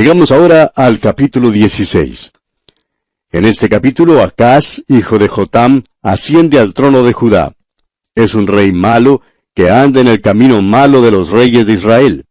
Llegamos 0.00 0.32
ahora 0.32 0.72
al 0.76 0.98
capítulo 0.98 1.50
16. 1.50 2.32
En 3.32 3.44
este 3.44 3.68
capítulo, 3.68 4.22
Acaz, 4.22 4.80
hijo 4.88 5.18
de 5.18 5.28
Jotam, 5.28 5.82
asciende 6.00 6.58
al 6.58 6.72
trono 6.72 7.02
de 7.02 7.12
Judá. 7.12 7.52
Es 8.14 8.34
un 8.34 8.46
rey 8.46 8.72
malo 8.72 9.20
que 9.52 9.68
anda 9.68 10.00
en 10.00 10.08
el 10.08 10.22
camino 10.22 10.62
malo 10.62 11.02
de 11.02 11.10
los 11.10 11.28
reyes 11.28 11.66
de 11.66 11.74
Israel. 11.74 12.24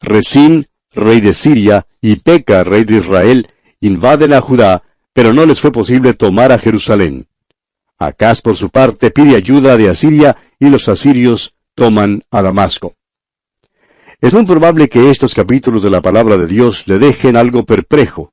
Resín, 0.00 0.68
rey 0.92 1.20
de 1.20 1.34
Siria, 1.34 1.84
y 2.00 2.14
Peca, 2.14 2.62
rey 2.62 2.84
de 2.84 2.98
Israel, 2.98 3.48
invaden 3.80 4.32
a 4.32 4.40
Judá, 4.40 4.84
pero 5.12 5.32
no 5.32 5.46
les 5.46 5.60
fue 5.60 5.72
posible 5.72 6.14
tomar 6.14 6.52
a 6.52 6.60
Jerusalén. 6.60 7.26
Acaz, 7.98 8.40
por 8.40 8.54
su 8.54 8.70
parte, 8.70 9.10
pide 9.10 9.34
ayuda 9.34 9.76
de 9.76 9.88
Asiria, 9.88 10.36
y 10.60 10.70
los 10.70 10.88
asirios 10.88 11.54
toman 11.74 12.22
a 12.30 12.40
Damasco. 12.40 12.94
Es 14.20 14.32
muy 14.32 14.44
probable 14.44 14.88
que 14.88 15.10
estos 15.10 15.34
capítulos 15.34 15.82
de 15.82 15.90
la 15.90 16.00
palabra 16.00 16.36
de 16.36 16.46
Dios 16.46 16.86
le 16.86 16.98
dejen 16.98 17.36
algo 17.36 17.64
perplejo. 17.64 18.32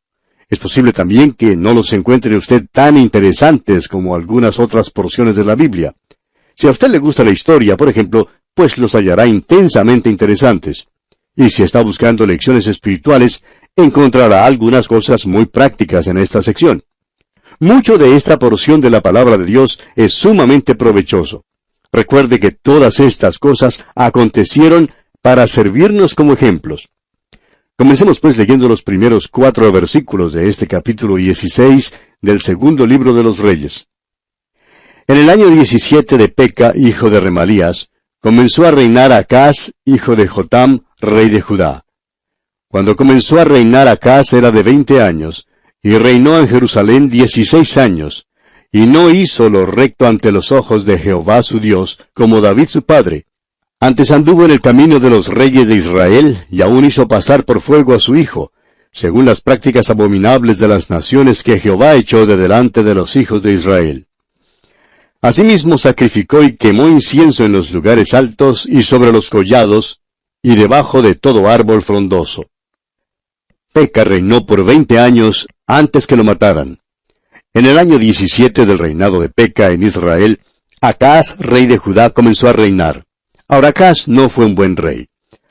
Es 0.49 0.59
posible 0.59 0.93
también 0.93 1.33
que 1.33 1.55
no 1.55 1.73
los 1.73 1.91
encuentre 1.93 2.35
usted 2.35 2.65
tan 2.71 2.97
interesantes 2.97 3.87
como 3.87 4.15
algunas 4.15 4.59
otras 4.59 4.89
porciones 4.89 5.35
de 5.35 5.45
la 5.45 5.55
Biblia. 5.55 5.93
Si 6.55 6.67
a 6.67 6.71
usted 6.71 6.89
le 6.89 6.99
gusta 6.99 7.23
la 7.23 7.31
historia, 7.31 7.77
por 7.77 7.89
ejemplo, 7.89 8.27
pues 8.53 8.77
los 8.77 8.93
hallará 8.93 9.25
intensamente 9.25 10.09
interesantes. 10.09 10.87
Y 11.35 11.49
si 11.49 11.63
está 11.63 11.81
buscando 11.81 12.25
lecciones 12.27 12.67
espirituales, 12.67 13.41
encontrará 13.75 14.45
algunas 14.45 14.87
cosas 14.87 15.25
muy 15.25 15.45
prácticas 15.45 16.07
en 16.07 16.17
esta 16.17 16.41
sección. 16.41 16.83
Mucho 17.59 17.97
de 17.97 18.15
esta 18.15 18.37
porción 18.37 18.81
de 18.81 18.89
la 18.89 19.01
palabra 19.01 19.37
de 19.37 19.45
Dios 19.45 19.79
es 19.95 20.13
sumamente 20.13 20.75
provechoso. 20.75 21.45
Recuerde 21.93 22.39
que 22.39 22.51
todas 22.51 22.99
estas 22.99 23.39
cosas 23.39 23.85
acontecieron 23.95 24.91
para 25.21 25.47
servirnos 25.47 26.15
como 26.15 26.33
ejemplos. 26.33 26.89
Comencemos 27.77 28.19
pues 28.19 28.37
leyendo 28.37 28.67
los 28.67 28.83
primeros 28.83 29.27
cuatro 29.27 29.71
versículos 29.71 30.33
de 30.33 30.49
este 30.49 30.67
capítulo 30.67 31.15
16 31.15 31.93
del 32.21 32.41
segundo 32.41 32.85
libro 32.85 33.13
de 33.13 33.23
los 33.23 33.39
Reyes. 33.39 33.87
En 35.07 35.17
el 35.17 35.29
año 35.29 35.47
17 35.49 36.17
de 36.17 36.29
Peca, 36.29 36.73
hijo 36.75 37.09
de 37.09 37.19
Remalías, 37.19 37.89
comenzó 38.19 38.65
a 38.65 38.71
reinar 38.71 39.11
Acaz, 39.11 39.71
hijo 39.83 40.15
de 40.15 40.27
Jotam, 40.27 40.85
rey 40.99 41.29
de 41.29 41.41
Judá. 41.41 41.85
Cuando 42.67 42.95
comenzó 42.95 43.39
a 43.39 43.43
reinar 43.43 43.87
Acaz 43.87 44.33
era 44.33 44.51
de 44.51 44.63
veinte 44.63 45.01
años, 45.01 45.47
y 45.81 45.97
reinó 45.97 46.39
en 46.39 46.47
Jerusalén 46.47 47.09
dieciséis 47.09 47.77
años, 47.77 48.27
y 48.71 48.85
no 48.85 49.09
hizo 49.09 49.49
lo 49.49 49.65
recto 49.65 50.07
ante 50.07 50.31
los 50.31 50.51
ojos 50.51 50.85
de 50.85 50.97
Jehová 50.99 51.43
su 51.43 51.59
Dios, 51.59 51.99
como 52.13 52.39
David 52.39 52.67
su 52.67 52.83
padre. 52.83 53.25
Antes 53.83 54.11
anduvo 54.11 54.45
en 54.45 54.51
el 54.51 54.61
camino 54.61 54.99
de 54.99 55.09
los 55.09 55.27
reyes 55.27 55.67
de 55.67 55.75
Israel, 55.75 56.45
y 56.51 56.61
aún 56.61 56.85
hizo 56.85 57.07
pasar 57.07 57.45
por 57.45 57.61
fuego 57.61 57.95
a 57.95 57.99
su 57.99 58.15
hijo, 58.15 58.51
según 58.91 59.25
las 59.25 59.41
prácticas 59.41 59.89
abominables 59.89 60.59
de 60.59 60.67
las 60.67 60.91
naciones 60.91 61.41
que 61.41 61.59
Jehová 61.59 61.95
echó 61.95 62.27
de 62.27 62.37
delante 62.37 62.83
de 62.83 62.93
los 62.93 63.15
hijos 63.15 63.41
de 63.41 63.53
Israel. 63.53 64.05
Asimismo 65.19 65.79
sacrificó 65.79 66.43
y 66.43 66.57
quemó 66.57 66.87
incienso 66.89 67.43
en 67.43 67.53
los 67.53 67.71
lugares 67.71 68.13
altos 68.13 68.67
y 68.67 68.83
sobre 68.83 69.11
los 69.11 69.31
collados, 69.31 70.01
y 70.43 70.55
debajo 70.55 71.01
de 71.01 71.15
todo 71.15 71.49
árbol 71.49 71.81
frondoso. 71.81 72.51
Peca 73.73 74.03
reinó 74.03 74.45
por 74.45 74.63
veinte 74.63 74.99
años 74.99 75.47
antes 75.65 76.05
que 76.05 76.15
lo 76.15 76.23
mataran. 76.23 76.81
En 77.51 77.65
el 77.65 77.79
año 77.79 77.97
diecisiete 77.97 78.67
del 78.67 78.77
reinado 78.77 79.21
de 79.21 79.29
Peca 79.29 79.71
en 79.71 79.81
Israel, 79.81 80.39
Acaz, 80.81 81.35
rey 81.39 81.65
de 81.65 81.79
Judá, 81.79 82.11
comenzó 82.11 82.47
a 82.47 82.53
reinar. 82.53 83.05
Ahora 83.51 83.67
Acaz 83.67 84.07
no 84.07 84.29
fue 84.29 84.45
un 84.45 84.55
buen 84.55 84.77
rey. 84.77 85.09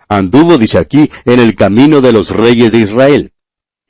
Anduvo, 0.08 0.56
dice 0.56 0.78
aquí, 0.78 1.10
en 1.26 1.38
el 1.38 1.54
camino 1.54 2.00
de 2.00 2.12
los 2.12 2.30
reyes 2.30 2.72
de 2.72 2.78
Israel. 2.78 3.32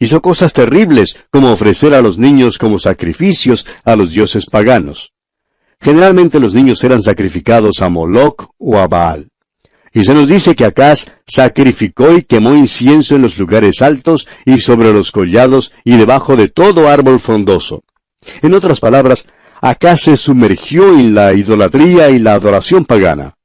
Hizo 0.00 0.21
cosas 0.21 0.53
terribles, 0.53 1.16
como 1.31 1.53
ofrecer 1.53 1.94
a 1.94 2.03
los 2.03 2.19
niños 2.19 2.59
como 2.59 2.81
sacrificios 2.81 3.65
a 3.84 3.94
los 3.94 4.10
dioses 4.10 4.47
paganos. 4.47 5.12
Generalmente 5.81 6.41
los 6.41 6.54
niños 6.54 6.82
eran 6.82 7.04
sacrificados 7.04 7.82
a 7.82 7.88
Moloch 7.88 8.50
o 8.59 8.78
a 8.78 8.88
Baal. 8.88 9.28
Y 9.93 10.03
se 10.03 10.12
nos 10.12 10.28
dice 10.28 10.56
que 10.56 10.65
Acaz 10.65 11.06
sacrificó 11.25 12.12
y 12.12 12.25
quemó 12.25 12.56
incienso 12.56 13.15
en 13.15 13.22
los 13.22 13.38
lugares 13.38 13.81
altos 13.81 14.26
y 14.44 14.59
sobre 14.59 14.93
los 14.93 15.12
collados 15.12 15.72
y 15.84 15.97
debajo 15.97 16.34
de 16.34 16.49
todo 16.49 16.88
árbol 16.88 17.20
frondoso. 17.20 17.84
En 18.43 18.54
otras 18.54 18.81
palabras, 18.81 19.28
Acaz 19.60 20.00
se 20.00 20.16
sumergió 20.16 20.99
en 20.99 21.15
la 21.15 21.32
idolatría 21.32 22.10
y 22.10 22.19
la 22.19 22.34
adoración 22.34 22.84
pagana. 22.84 23.37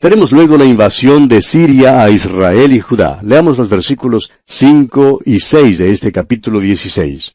Tenemos 0.00 0.32
luego 0.32 0.56
la 0.56 0.64
invasión 0.64 1.28
de 1.28 1.42
Siria 1.42 2.02
a 2.02 2.08
Israel 2.08 2.72
y 2.72 2.80
Judá. 2.80 3.20
Leamos 3.22 3.58
los 3.58 3.68
versículos 3.68 4.32
5 4.46 5.20
y 5.26 5.40
6 5.40 5.76
de 5.76 5.90
este 5.90 6.10
capítulo 6.10 6.58
16. 6.58 7.34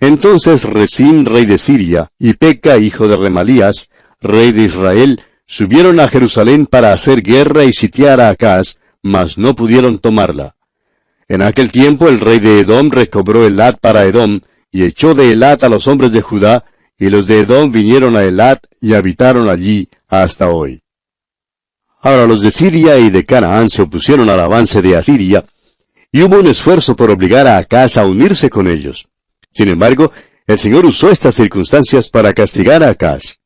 Entonces 0.00 0.64
Resín, 0.64 1.26
rey 1.26 1.46
de 1.46 1.58
Siria, 1.58 2.10
y 2.18 2.32
Peca, 2.32 2.76
hijo 2.78 3.06
de 3.06 3.16
Remalías, 3.16 3.88
rey 4.20 4.50
de 4.50 4.64
Israel, 4.64 5.22
subieron 5.46 6.00
a 6.00 6.08
Jerusalén 6.08 6.66
para 6.66 6.92
hacer 6.92 7.22
guerra 7.22 7.62
y 7.62 7.72
sitiar 7.72 8.20
a 8.20 8.30
Acaz, 8.30 8.78
mas 9.00 9.38
no 9.38 9.54
pudieron 9.54 10.00
tomarla. 10.00 10.56
En 11.28 11.40
aquel 11.40 11.70
tiempo 11.70 12.08
el 12.08 12.18
rey 12.18 12.40
de 12.40 12.58
Edom 12.58 12.90
recobró 12.90 13.46
Elat 13.46 13.78
para 13.78 14.06
Edom, 14.06 14.40
y 14.72 14.82
echó 14.82 15.14
de 15.14 15.30
Elat 15.30 15.62
a 15.62 15.68
los 15.68 15.86
hombres 15.86 16.10
de 16.10 16.20
Judá, 16.20 16.64
y 16.98 17.10
los 17.10 17.28
de 17.28 17.38
Edom 17.38 17.70
vinieron 17.70 18.16
a 18.16 18.24
Elat 18.24 18.64
y 18.80 18.94
habitaron 18.94 19.48
allí 19.48 19.88
hasta 20.08 20.50
hoy. 20.50 20.82
Ahora 22.00 22.26
los 22.26 22.40
de 22.40 22.50
Siria 22.50 22.98
y 22.98 23.10
de 23.10 23.24
Canaán 23.24 23.68
se 23.68 23.82
opusieron 23.82 24.30
al 24.30 24.40
avance 24.40 24.80
de 24.80 24.96
Asiria, 24.96 25.44
y 26.10 26.22
hubo 26.22 26.40
un 26.40 26.46
esfuerzo 26.46 26.96
por 26.96 27.10
obligar 27.10 27.46
a 27.46 27.58
Acaz 27.58 27.96
a 27.96 28.06
unirse 28.06 28.48
con 28.48 28.66
ellos. 28.66 29.06
Sin 29.52 29.68
embargo, 29.68 30.10
el 30.46 30.58
Señor 30.58 30.86
usó 30.86 31.10
estas 31.10 31.34
circunstancias 31.34 32.08
para 32.08 32.32
castigar 32.32 32.82
a 32.82 32.90
Acaz. 32.90 33.36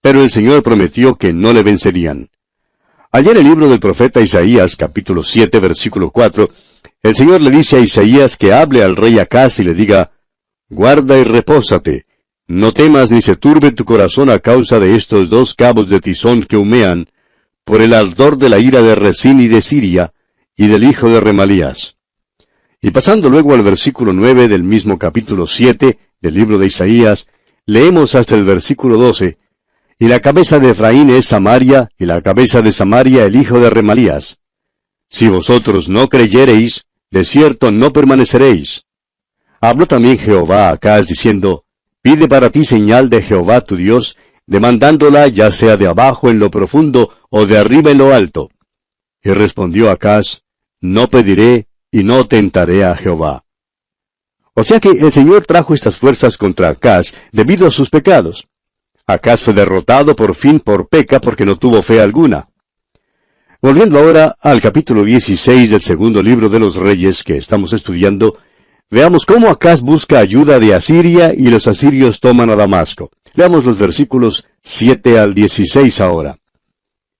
Pero 0.00 0.22
el 0.22 0.30
Señor 0.30 0.62
prometió 0.62 1.16
que 1.16 1.32
no 1.32 1.52
le 1.52 1.62
vencerían. 1.62 2.30
Allá 3.10 3.32
en 3.32 3.38
el 3.38 3.44
libro 3.44 3.68
del 3.68 3.80
profeta 3.80 4.20
Isaías, 4.20 4.76
capítulo 4.76 5.22
7, 5.22 5.60
versículo 5.60 6.10
4, 6.10 6.48
el 7.02 7.14
Señor 7.14 7.40
le 7.42 7.50
dice 7.50 7.76
a 7.76 7.80
Isaías 7.80 8.36
que 8.36 8.52
hable 8.52 8.82
al 8.82 8.96
rey 8.96 9.18
Acaz 9.18 9.58
y 9.58 9.64
le 9.64 9.74
diga, 9.74 10.12
Guarda 10.68 11.18
y 11.18 11.24
repósate, 11.24 12.06
no 12.46 12.72
temas 12.72 13.10
ni 13.10 13.22
se 13.22 13.36
turbe 13.36 13.72
tu 13.72 13.84
corazón 13.84 14.30
a 14.30 14.38
causa 14.38 14.78
de 14.78 14.96
estos 14.96 15.28
dos 15.30 15.54
cabos 15.54 15.88
de 15.88 16.00
tizón 16.00 16.42
que 16.42 16.56
humean, 16.56 17.08
por 17.64 17.80
el 17.80 17.94
ardor 17.94 18.36
de 18.36 18.48
la 18.48 18.58
ira 18.58 18.82
de 18.82 18.94
Resín 18.94 19.40
y 19.40 19.48
de 19.48 19.60
Siria, 19.60 20.12
y 20.56 20.68
del 20.68 20.84
hijo 20.84 21.08
de 21.08 21.20
Remalías. 21.20 21.96
Y 22.80 22.90
pasando 22.90 23.30
luego 23.30 23.54
al 23.54 23.62
versículo 23.62 24.12
nueve 24.12 24.46
del 24.46 24.62
mismo 24.62 24.98
capítulo 24.98 25.46
siete 25.46 25.98
del 26.20 26.34
libro 26.34 26.58
de 26.58 26.66
Isaías, 26.66 27.26
leemos 27.66 28.14
hasta 28.14 28.34
el 28.34 28.44
versículo 28.44 28.98
doce, 28.98 29.38
Y 29.98 30.08
la 30.08 30.20
cabeza 30.20 30.58
de 30.58 30.70
Efraín 30.70 31.08
es 31.08 31.26
Samaria, 31.26 31.88
y 31.98 32.04
la 32.04 32.20
cabeza 32.20 32.60
de 32.60 32.72
Samaria 32.72 33.24
el 33.24 33.36
hijo 33.36 33.58
de 33.60 33.70
Remalías. 33.70 34.38
Si 35.08 35.28
vosotros 35.28 35.88
no 35.88 36.08
creyereis, 36.08 36.86
de 37.10 37.24
cierto 37.24 37.70
no 37.70 37.92
permaneceréis. 37.92 38.82
Habló 39.60 39.86
también 39.86 40.18
Jehová 40.18 40.70
a 40.70 41.00
diciendo, 41.00 41.64
Pide 42.02 42.28
para 42.28 42.50
ti 42.50 42.64
señal 42.64 43.08
de 43.08 43.22
Jehová 43.22 43.62
tu 43.62 43.76
Dios, 43.76 44.16
demandándola 44.46 45.28
ya 45.28 45.50
sea 45.50 45.76
de 45.76 45.86
abajo 45.86 46.30
en 46.30 46.38
lo 46.38 46.50
profundo 46.50 47.10
o 47.30 47.46
de 47.46 47.58
arriba 47.58 47.90
en 47.90 47.98
lo 47.98 48.14
alto. 48.14 48.50
Y 49.22 49.30
respondió 49.30 49.90
Acaz, 49.90 50.42
No 50.80 51.08
pediré 51.08 51.66
y 51.90 52.04
no 52.04 52.26
tentaré 52.26 52.84
a 52.84 52.94
Jehová. 52.94 53.44
O 54.54 54.62
sea 54.62 54.78
que 54.80 54.90
el 54.90 55.12
Señor 55.12 55.46
trajo 55.46 55.74
estas 55.74 55.96
fuerzas 55.96 56.36
contra 56.36 56.68
Acaz 56.68 57.14
debido 57.32 57.66
a 57.66 57.70
sus 57.70 57.90
pecados. 57.90 58.46
Acaz 59.06 59.42
fue 59.42 59.54
derrotado 59.54 60.14
por 60.14 60.34
fin 60.34 60.60
por 60.60 60.88
Peca 60.88 61.20
porque 61.20 61.44
no 61.44 61.56
tuvo 61.56 61.82
fe 61.82 62.00
alguna. 62.00 62.48
Volviendo 63.60 63.98
ahora 63.98 64.36
al 64.40 64.60
capítulo 64.60 65.04
16 65.04 65.70
del 65.70 65.80
segundo 65.80 66.22
libro 66.22 66.48
de 66.48 66.58
los 66.60 66.76
reyes 66.76 67.24
que 67.24 67.36
estamos 67.36 67.72
estudiando, 67.72 68.38
veamos 68.90 69.24
cómo 69.24 69.48
Acaz 69.48 69.80
busca 69.80 70.18
ayuda 70.18 70.58
de 70.58 70.74
Asiria 70.74 71.32
y 71.34 71.46
los 71.46 71.66
asirios 71.66 72.20
toman 72.20 72.50
a 72.50 72.56
Damasco. 72.56 73.10
Leamos 73.34 73.64
los 73.64 73.78
versículos 73.78 74.46
7 74.62 75.18
al 75.18 75.34
16 75.34 76.00
ahora. 76.00 76.38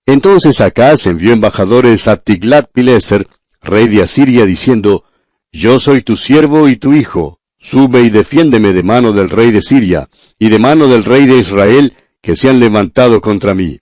Entonces 0.07 0.61
Acaz 0.61 1.07
envió 1.07 1.33
embajadores 1.33 2.07
a 2.07 2.23
Tiglat-Pileser, 2.23 3.27
rey 3.63 3.89
de 3.89 4.03
Asiria, 4.03 4.47
diciendo, 4.47 5.05
Yo 5.51 5.81
soy 5.81 6.03
tu 6.03 6.17
siervo 6.17 6.69
y 6.69 6.77
tu 6.77 6.93
hijo, 6.93 7.41
sube 7.59 8.03
y 8.03 8.11
defiéndeme 8.11 8.73
de 8.73 8.83
mano 8.83 9.13
del 9.13 9.29
rey 9.29 9.51
de 9.51 9.61
Siria, 9.61 10.09
y 10.39 10.51
de 10.51 10.59
mano 10.59 10.87
del 10.87 11.03
rey 11.03 11.27
de 11.27 11.39
Israel, 11.39 11.97
que 12.21 12.37
se 12.37 12.49
han 12.49 12.61
levantado 12.61 13.21
contra 13.21 13.55
mí. 13.55 13.81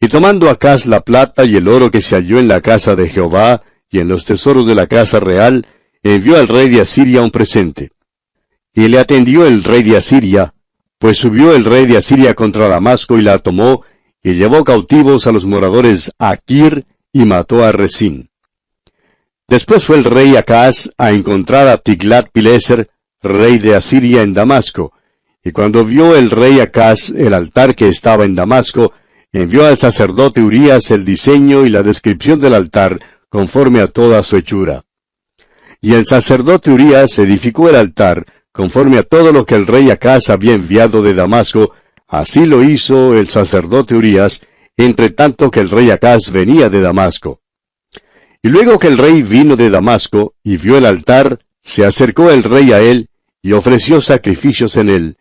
Y 0.00 0.08
tomando 0.08 0.50
Acaz 0.50 0.86
la 0.86 1.02
plata 1.02 1.44
y 1.44 1.56
el 1.56 1.68
oro 1.68 1.90
que 1.90 2.00
se 2.00 2.16
halló 2.16 2.40
en 2.40 2.48
la 2.48 2.60
casa 2.60 2.96
de 2.96 3.08
Jehová, 3.08 3.62
y 3.88 4.00
en 4.00 4.08
los 4.08 4.24
tesoros 4.24 4.66
de 4.66 4.74
la 4.74 4.86
casa 4.86 5.20
real, 5.20 5.66
envió 6.02 6.38
al 6.38 6.48
rey 6.48 6.68
de 6.70 6.80
Asiria 6.80 7.22
un 7.22 7.30
presente. 7.30 7.90
Y 8.72 8.88
le 8.88 8.98
atendió 8.98 9.46
el 9.46 9.62
rey 9.62 9.82
de 9.82 9.98
Asiria, 9.98 10.54
pues 11.00 11.16
subió 11.16 11.56
el 11.56 11.64
rey 11.64 11.86
de 11.86 11.96
Asiria 11.96 12.34
contra 12.34 12.68
Damasco 12.68 13.18
y 13.18 13.22
la 13.22 13.38
tomó, 13.38 13.84
y 14.22 14.34
llevó 14.34 14.64
cautivos 14.64 15.26
a 15.26 15.32
los 15.32 15.46
moradores 15.46 16.12
Aquir, 16.18 16.84
y 17.10 17.24
mató 17.24 17.64
a 17.64 17.72
Resín. 17.72 18.28
Después 19.48 19.82
fue 19.82 19.96
el 19.96 20.04
rey 20.04 20.36
Acaz 20.36 20.90
a 20.98 21.10
encontrar 21.12 21.68
a 21.68 21.78
Tiglat-Pileser, 21.78 22.90
rey 23.22 23.58
de 23.58 23.76
Asiria, 23.76 24.20
en 24.20 24.34
Damasco. 24.34 24.92
Y 25.42 25.52
cuando 25.52 25.86
vio 25.86 26.14
el 26.14 26.30
rey 26.30 26.60
Acaz 26.60 27.08
el 27.08 27.32
altar 27.32 27.74
que 27.74 27.88
estaba 27.88 28.26
en 28.26 28.34
Damasco, 28.34 28.92
envió 29.32 29.66
al 29.66 29.78
sacerdote 29.78 30.42
Urías 30.42 30.90
el 30.90 31.06
diseño 31.06 31.64
y 31.64 31.70
la 31.70 31.82
descripción 31.82 32.40
del 32.40 32.52
altar, 32.52 33.00
conforme 33.30 33.80
a 33.80 33.86
toda 33.86 34.22
su 34.22 34.36
hechura. 34.36 34.84
Y 35.80 35.94
el 35.94 36.04
sacerdote 36.04 36.70
Urías 36.70 37.18
edificó 37.18 37.70
el 37.70 37.76
altar, 37.76 38.26
conforme 38.52 38.98
a 38.98 39.02
todo 39.02 39.32
lo 39.32 39.46
que 39.46 39.54
el 39.54 39.66
rey 39.66 39.90
Acaz 39.90 40.30
había 40.30 40.54
enviado 40.54 41.02
de 41.02 41.14
Damasco, 41.14 41.72
así 42.08 42.46
lo 42.46 42.62
hizo 42.62 43.16
el 43.16 43.28
sacerdote 43.28 43.94
Urías, 43.94 44.42
entre 44.76 45.10
tanto 45.10 45.50
que 45.50 45.60
el 45.60 45.70
rey 45.70 45.90
Acaz 45.90 46.30
venía 46.30 46.68
de 46.68 46.80
Damasco. 46.80 47.40
Y 48.42 48.48
luego 48.48 48.78
que 48.78 48.88
el 48.88 48.98
rey 48.98 49.22
vino 49.22 49.56
de 49.56 49.70
Damasco 49.70 50.34
y 50.42 50.56
vio 50.56 50.78
el 50.78 50.86
altar, 50.86 51.40
se 51.62 51.84
acercó 51.84 52.30
el 52.30 52.42
rey 52.42 52.72
a 52.72 52.80
él 52.80 53.08
y 53.42 53.52
ofreció 53.52 54.00
sacrificios 54.00 54.76
en 54.76 54.90
él, 54.90 55.16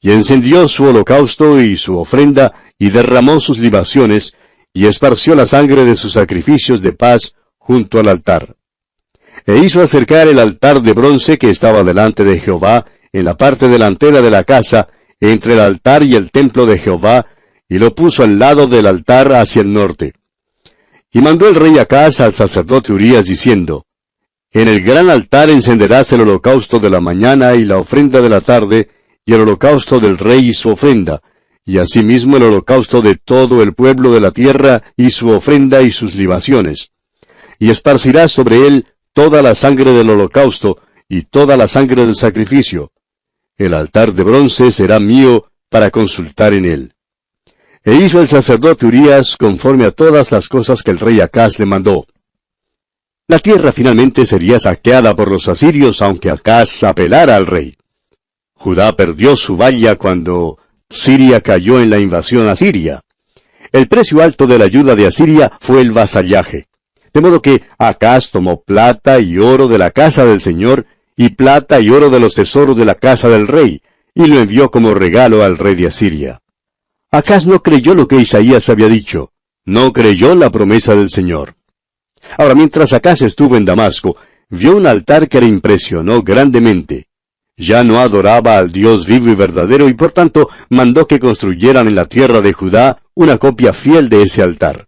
y 0.00 0.10
encendió 0.12 0.68
su 0.68 0.84
holocausto 0.84 1.60
y 1.60 1.76
su 1.76 1.98
ofrenda, 1.98 2.54
y 2.78 2.90
derramó 2.90 3.40
sus 3.40 3.58
libaciones, 3.58 4.34
y 4.72 4.86
esparció 4.86 5.34
la 5.34 5.46
sangre 5.46 5.84
de 5.84 5.96
sus 5.96 6.12
sacrificios 6.12 6.82
de 6.82 6.92
paz 6.92 7.34
junto 7.56 7.98
al 7.98 8.08
altar. 8.08 8.56
E 9.48 9.56
hizo 9.56 9.80
acercar 9.80 10.28
el 10.28 10.38
altar 10.40 10.82
de 10.82 10.92
bronce 10.92 11.38
que 11.38 11.48
estaba 11.48 11.82
delante 11.82 12.22
de 12.22 12.38
Jehová, 12.38 12.84
en 13.14 13.24
la 13.24 13.34
parte 13.34 13.66
delantera 13.66 14.20
de 14.20 14.30
la 14.30 14.44
casa, 14.44 14.88
entre 15.20 15.54
el 15.54 15.60
altar 15.60 16.02
y 16.02 16.14
el 16.16 16.30
templo 16.30 16.66
de 16.66 16.76
Jehová, 16.76 17.24
y 17.66 17.78
lo 17.78 17.94
puso 17.94 18.24
al 18.24 18.38
lado 18.38 18.66
del 18.66 18.86
altar 18.86 19.32
hacia 19.32 19.62
el 19.62 19.72
norte. 19.72 20.12
Y 21.10 21.22
mandó 21.22 21.48
el 21.48 21.54
rey 21.54 21.78
Acaz 21.78 22.20
al 22.20 22.34
sacerdote 22.34 22.92
Urías 22.92 23.24
diciendo, 23.24 23.86
En 24.52 24.68
el 24.68 24.82
gran 24.82 25.08
altar 25.08 25.48
encenderás 25.48 26.12
el 26.12 26.20
holocausto 26.20 26.78
de 26.78 26.90
la 26.90 27.00
mañana 27.00 27.54
y 27.54 27.64
la 27.64 27.78
ofrenda 27.78 28.20
de 28.20 28.28
la 28.28 28.42
tarde, 28.42 28.90
y 29.24 29.32
el 29.32 29.40
holocausto 29.40 29.98
del 29.98 30.18
rey 30.18 30.50
y 30.50 30.52
su 30.52 30.68
ofrenda, 30.68 31.22
y 31.64 31.78
asimismo 31.78 32.36
el 32.36 32.42
holocausto 32.42 33.00
de 33.00 33.14
todo 33.14 33.62
el 33.62 33.72
pueblo 33.72 34.12
de 34.12 34.20
la 34.20 34.30
tierra 34.30 34.82
y 34.94 35.08
su 35.08 35.30
ofrenda 35.30 35.80
y 35.80 35.90
sus 35.90 36.16
libaciones. 36.16 36.90
Y 37.58 37.70
esparcirás 37.70 38.30
sobre 38.30 38.66
él 38.66 38.84
toda 39.12 39.42
la 39.42 39.54
sangre 39.54 39.92
del 39.92 40.10
holocausto 40.10 40.78
y 41.08 41.22
toda 41.22 41.56
la 41.56 41.68
sangre 41.68 42.04
del 42.04 42.14
sacrificio. 42.14 42.92
El 43.56 43.74
altar 43.74 44.12
de 44.12 44.22
bronce 44.22 44.70
será 44.70 45.00
mío 45.00 45.50
para 45.68 45.90
consultar 45.90 46.52
en 46.54 46.64
él. 46.64 46.92
E 47.84 47.94
hizo 47.94 48.20
el 48.20 48.28
sacerdote 48.28 48.86
Urías 48.86 49.36
conforme 49.36 49.84
a 49.84 49.90
todas 49.90 50.30
las 50.30 50.48
cosas 50.48 50.82
que 50.82 50.90
el 50.90 50.98
rey 50.98 51.20
Acaz 51.20 51.58
le 51.58 51.66
mandó. 51.66 52.06
La 53.26 53.38
tierra 53.38 53.72
finalmente 53.72 54.24
sería 54.24 54.58
saqueada 54.58 55.14
por 55.14 55.30
los 55.30 55.48
asirios, 55.48 56.00
aunque 56.00 56.30
Acaz 56.30 56.82
apelara 56.84 57.36
al 57.36 57.46
rey. 57.46 57.76
Judá 58.54 58.94
perdió 58.96 59.36
su 59.36 59.56
valla 59.56 59.96
cuando 59.96 60.58
Siria 60.90 61.40
cayó 61.40 61.80
en 61.80 61.90
la 61.90 61.98
invasión 61.98 62.48
asiria. 62.48 63.02
El 63.72 63.86
precio 63.88 64.22
alto 64.22 64.46
de 64.46 64.58
la 64.58 64.64
ayuda 64.64 64.94
de 64.94 65.06
Asiria 65.06 65.52
fue 65.60 65.82
el 65.82 65.92
vasallaje. 65.92 66.67
De 67.12 67.20
modo 67.20 67.42
que 67.42 67.62
Acaz 67.78 68.30
tomó 68.30 68.62
plata 68.62 69.20
y 69.20 69.38
oro 69.38 69.68
de 69.68 69.78
la 69.78 69.90
casa 69.90 70.24
del 70.24 70.40
Señor, 70.40 70.86
y 71.16 71.30
plata 71.30 71.80
y 71.80 71.90
oro 71.90 72.10
de 72.10 72.20
los 72.20 72.34
tesoros 72.34 72.76
de 72.76 72.84
la 72.84 72.94
casa 72.94 73.28
del 73.28 73.48
rey, 73.48 73.82
y 74.14 74.26
lo 74.26 74.40
envió 74.40 74.70
como 74.70 74.94
regalo 74.94 75.42
al 75.42 75.58
rey 75.58 75.74
de 75.74 75.86
Asiria. 75.86 76.40
Acaz 77.10 77.46
no 77.46 77.60
creyó 77.62 77.94
lo 77.94 78.06
que 78.06 78.16
Isaías 78.16 78.68
había 78.68 78.88
dicho, 78.88 79.32
no 79.64 79.92
creyó 79.92 80.34
la 80.34 80.50
promesa 80.50 80.94
del 80.94 81.10
Señor. 81.10 81.54
Ahora, 82.36 82.54
mientras 82.54 82.92
Acaz 82.92 83.22
estuvo 83.22 83.56
en 83.56 83.64
Damasco, 83.64 84.16
vio 84.50 84.76
un 84.76 84.86
altar 84.86 85.28
que 85.28 85.40
le 85.40 85.46
impresionó 85.46 86.22
grandemente. 86.22 87.08
Ya 87.56 87.82
no 87.82 87.98
adoraba 87.98 88.58
al 88.58 88.70
Dios 88.70 89.06
vivo 89.06 89.30
y 89.30 89.34
verdadero 89.34 89.88
y 89.88 89.94
por 89.94 90.12
tanto 90.12 90.48
mandó 90.68 91.06
que 91.06 91.18
construyeran 91.18 91.88
en 91.88 91.96
la 91.96 92.06
tierra 92.06 92.40
de 92.40 92.52
Judá 92.52 93.02
una 93.14 93.38
copia 93.38 93.72
fiel 93.72 94.08
de 94.08 94.22
ese 94.22 94.42
altar. 94.42 94.87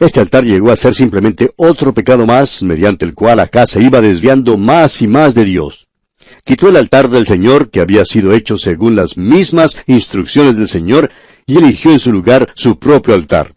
Este 0.00 0.18
altar 0.18 0.44
llegó 0.44 0.72
a 0.72 0.76
ser 0.76 0.94
simplemente 0.94 1.52
otro 1.56 1.92
pecado 1.92 2.24
más 2.24 2.62
mediante 2.62 3.04
el 3.04 3.12
cual 3.12 3.38
Acaz 3.38 3.72
se 3.72 3.82
iba 3.82 4.00
desviando 4.00 4.56
más 4.56 5.02
y 5.02 5.06
más 5.06 5.34
de 5.34 5.44
Dios. 5.44 5.88
Quitó 6.42 6.70
el 6.70 6.76
altar 6.76 7.10
del 7.10 7.26
Señor 7.26 7.68
que 7.68 7.82
había 7.82 8.06
sido 8.06 8.32
hecho 8.32 8.56
según 8.56 8.96
las 8.96 9.18
mismas 9.18 9.76
instrucciones 9.86 10.56
del 10.56 10.68
Señor 10.68 11.10
y 11.44 11.58
eligió 11.58 11.90
en 11.92 11.98
su 11.98 12.12
lugar 12.12 12.50
su 12.56 12.78
propio 12.78 13.12
altar. 13.12 13.54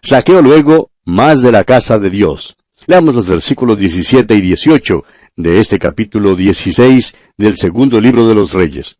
Saqueó 0.00 0.40
luego 0.42 0.92
más 1.04 1.42
de 1.42 1.50
la 1.50 1.64
casa 1.64 1.98
de 1.98 2.08
Dios. 2.08 2.56
Leamos 2.86 3.16
los 3.16 3.26
versículos 3.26 3.76
17 3.76 4.32
y 4.32 4.40
18 4.40 5.04
de 5.34 5.58
este 5.58 5.80
capítulo 5.80 6.36
16 6.36 7.16
del 7.36 7.56
segundo 7.56 8.00
libro 8.00 8.28
de 8.28 8.36
los 8.36 8.52
Reyes. 8.52 8.96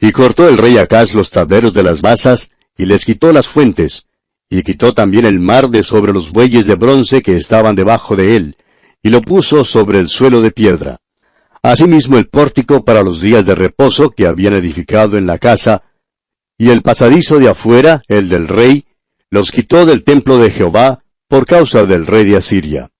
Y 0.00 0.10
cortó 0.12 0.48
el 0.48 0.56
rey 0.56 0.78
Acaz 0.78 1.12
los 1.12 1.30
taderos 1.30 1.74
de 1.74 1.82
las 1.82 2.00
basas, 2.00 2.50
y 2.78 2.86
les 2.86 3.04
quitó 3.04 3.30
las 3.34 3.46
fuentes, 3.46 4.06
y 4.50 4.64
quitó 4.64 4.92
también 4.92 5.24
el 5.24 5.38
mar 5.38 5.70
de 5.70 5.84
sobre 5.84 6.12
los 6.12 6.32
bueyes 6.32 6.66
de 6.66 6.74
bronce 6.74 7.22
que 7.22 7.36
estaban 7.36 7.76
debajo 7.76 8.16
de 8.16 8.36
él, 8.36 8.56
y 9.00 9.10
lo 9.10 9.22
puso 9.22 9.64
sobre 9.64 10.00
el 10.00 10.08
suelo 10.08 10.42
de 10.42 10.50
piedra. 10.50 10.98
Asimismo 11.62 12.18
el 12.18 12.28
pórtico 12.28 12.84
para 12.84 13.02
los 13.02 13.20
días 13.20 13.46
de 13.46 13.54
reposo 13.54 14.10
que 14.10 14.26
habían 14.26 14.54
edificado 14.54 15.16
en 15.16 15.26
la 15.26 15.38
casa, 15.38 15.84
y 16.58 16.70
el 16.70 16.82
pasadizo 16.82 17.38
de 17.38 17.48
afuera, 17.48 18.02
el 18.08 18.28
del 18.28 18.48
rey, 18.48 18.86
los 19.30 19.52
quitó 19.52 19.86
del 19.86 20.02
templo 20.02 20.36
de 20.38 20.50
Jehová 20.50 21.04
por 21.28 21.46
causa 21.46 21.86
del 21.86 22.06
rey 22.06 22.24
de 22.24 22.36
Asiria. 22.36 22.90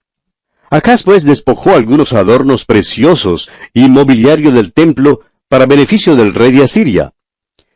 Acaz 0.70 1.02
pues 1.02 1.24
despojó 1.24 1.74
algunos 1.74 2.12
adornos 2.12 2.64
preciosos 2.64 3.50
y 3.74 3.88
mobiliario 3.88 4.52
del 4.52 4.72
templo 4.72 5.22
para 5.48 5.66
beneficio 5.66 6.14
del 6.14 6.32
rey 6.32 6.52
de 6.52 6.62
Asiria. 6.62 7.12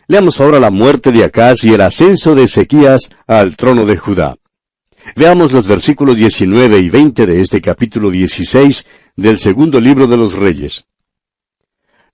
Leamos 0.07 0.41
ahora 0.41 0.61
la 0.61 0.71
muerte 0.71 1.13
de 1.13 1.25
Acaz 1.25 1.65
y 1.65 1.73
el 1.73 1.81
ascenso 1.81 2.35
de 2.35 2.45
Ezequías 2.45 3.11
al 3.27 3.57
trono 3.57 3.87
de 3.87 3.97
Judá. 3.97 4.35
Veamos 5.17 5.53
los 5.53 5.67
versículos 5.67 6.17
19 6.17 6.79
y 6.79 6.91
20 6.91 7.27
de 7.27 7.41
este 7.41 7.61
capítulo 7.61 8.11
16 8.11 8.87
del 9.17 9.39
segundo 9.39 9.81
libro 9.81 10.07
de 10.07 10.17
los 10.17 10.35
Reyes. 10.35 10.85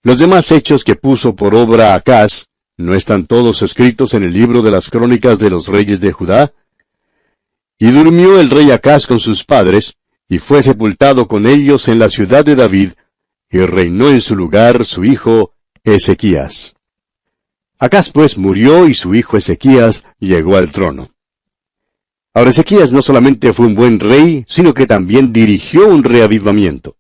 Los 0.03 0.19
demás 0.19 0.51
hechos 0.53 0.85
que 0.85 0.97
puso 0.97 1.35
por 1.35 1.55
obra 1.55 1.95
Acaz, 1.95 2.47
¿No 2.81 2.95
están 2.95 3.27
todos 3.27 3.61
escritos 3.61 4.15
en 4.15 4.23
el 4.23 4.33
libro 4.33 4.63
de 4.63 4.71
las 4.71 4.89
crónicas 4.89 5.39
de 5.39 5.51
los 5.51 5.69
reyes 5.69 6.01
de 6.01 6.13
Judá? 6.13 6.55
Y 7.79 7.91
durmió 7.91 8.41
el 8.41 8.49
rey 8.49 8.71
Acaz 8.71 9.07
con 9.07 9.21
sus 9.21 9.45
padres, 9.45 9.99
y 10.31 10.39
fue 10.39 10.63
sepultado 10.63 11.29
con 11.29 11.47
ellos 11.47 11.89
en 11.89 11.99
la 11.99 12.09
ciudad 12.09 12.43
de 12.43 12.57
David, 12.57 12.93
y 13.51 13.59
reinó 13.59 14.09
en 14.09 14.23
su 14.23 14.35
lugar 14.35 14.87
su 14.87 15.05
hijo 15.05 15.53
Ezequías. 15.85 16.75
Acaz 17.83 18.11
pues 18.13 18.37
murió 18.37 18.87
y 18.87 18.93
su 18.93 19.15
hijo 19.15 19.39
Ezequías 19.39 20.05
llegó 20.19 20.57
al 20.57 20.71
trono. 20.71 21.09
Ahora 22.35 22.51
Ezequías 22.51 22.93
no 22.93 23.01
solamente 23.01 23.55
fue 23.55 23.67
un 23.67 23.75
buen 23.75 23.99
rey, 23.99 24.45
sino 24.49 24.75
que 24.75 24.87
también 24.87 25.33
dirigió 25.33 25.89
un 25.89 26.05
reavivamiento. 26.05 26.99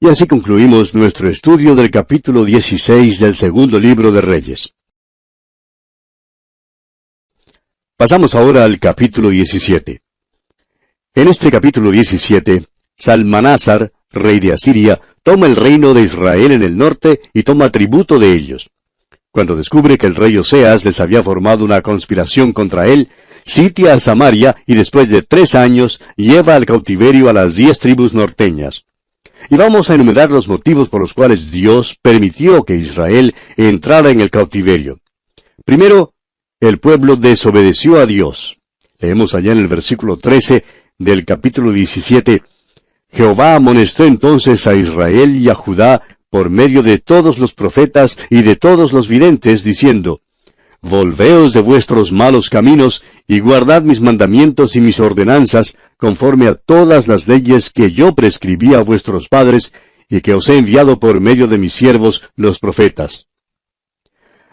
Y 0.00 0.08
así 0.08 0.26
concluimos 0.26 0.96
nuestro 0.96 1.28
estudio 1.28 1.76
del 1.76 1.92
capítulo 1.92 2.44
16 2.44 3.20
del 3.20 3.36
segundo 3.36 3.78
libro 3.78 4.10
de 4.10 4.20
Reyes. 4.20 4.74
Pasamos 7.96 8.34
ahora 8.34 8.64
al 8.64 8.80
capítulo 8.80 9.28
17. 9.28 10.02
En 11.14 11.28
este 11.28 11.52
capítulo 11.52 11.92
17, 11.92 12.66
Salmanásar, 12.96 13.92
rey 14.10 14.40
de 14.40 14.54
Asiria, 14.54 15.00
toma 15.22 15.46
el 15.46 15.54
reino 15.54 15.94
de 15.94 16.02
Israel 16.02 16.50
en 16.50 16.64
el 16.64 16.76
norte 16.76 17.20
y 17.32 17.44
toma 17.44 17.70
tributo 17.70 18.18
de 18.18 18.32
ellos. 18.32 18.73
Cuando 19.34 19.56
descubre 19.56 19.98
que 19.98 20.06
el 20.06 20.14
rey 20.14 20.36
Oseas 20.36 20.84
les 20.84 21.00
había 21.00 21.20
formado 21.20 21.64
una 21.64 21.82
conspiración 21.82 22.52
contra 22.52 22.86
él, 22.86 23.08
sitia 23.44 23.94
a 23.94 23.98
Samaria 23.98 24.54
y 24.64 24.76
después 24.76 25.10
de 25.10 25.22
tres 25.22 25.56
años 25.56 26.00
lleva 26.16 26.54
al 26.54 26.66
cautiverio 26.66 27.28
a 27.28 27.32
las 27.32 27.56
diez 27.56 27.80
tribus 27.80 28.14
norteñas. 28.14 28.84
Y 29.50 29.56
vamos 29.56 29.90
a 29.90 29.96
enumerar 29.96 30.30
los 30.30 30.46
motivos 30.46 30.88
por 30.88 31.00
los 31.00 31.14
cuales 31.14 31.50
Dios 31.50 31.98
permitió 32.00 32.62
que 32.62 32.76
Israel 32.76 33.34
entrara 33.56 34.10
en 34.10 34.20
el 34.20 34.30
cautiverio. 34.30 35.00
Primero, 35.64 36.14
el 36.60 36.78
pueblo 36.78 37.16
desobedeció 37.16 37.98
a 37.98 38.06
Dios. 38.06 38.58
Leemos 39.00 39.34
allá 39.34 39.50
en 39.50 39.58
el 39.58 39.66
versículo 39.66 40.16
13 40.16 40.64
del 40.96 41.24
capítulo 41.24 41.72
17. 41.72 42.40
Jehová 43.10 43.56
amonestó 43.56 44.04
entonces 44.04 44.64
a 44.68 44.76
Israel 44.76 45.34
y 45.34 45.48
a 45.48 45.56
Judá 45.56 46.02
por 46.34 46.50
medio 46.50 46.82
de 46.82 46.98
todos 46.98 47.38
los 47.38 47.54
profetas 47.54 48.18
y 48.28 48.42
de 48.42 48.56
todos 48.56 48.92
los 48.92 49.06
videntes, 49.06 49.62
diciendo, 49.62 50.20
Volveos 50.82 51.52
de 51.52 51.60
vuestros 51.60 52.10
malos 52.10 52.50
caminos, 52.50 53.04
y 53.28 53.38
guardad 53.38 53.82
mis 53.82 54.00
mandamientos 54.00 54.74
y 54.74 54.80
mis 54.80 54.98
ordenanzas, 54.98 55.76
conforme 55.96 56.48
a 56.48 56.56
todas 56.56 57.06
las 57.06 57.28
leyes 57.28 57.70
que 57.70 57.92
yo 57.92 58.16
prescribí 58.16 58.74
a 58.74 58.80
vuestros 58.80 59.28
padres, 59.28 59.72
y 60.08 60.22
que 60.22 60.34
os 60.34 60.48
he 60.48 60.58
enviado 60.58 60.98
por 60.98 61.20
medio 61.20 61.46
de 61.46 61.56
mis 61.56 61.72
siervos 61.72 62.28
los 62.34 62.58
profetas. 62.58 63.28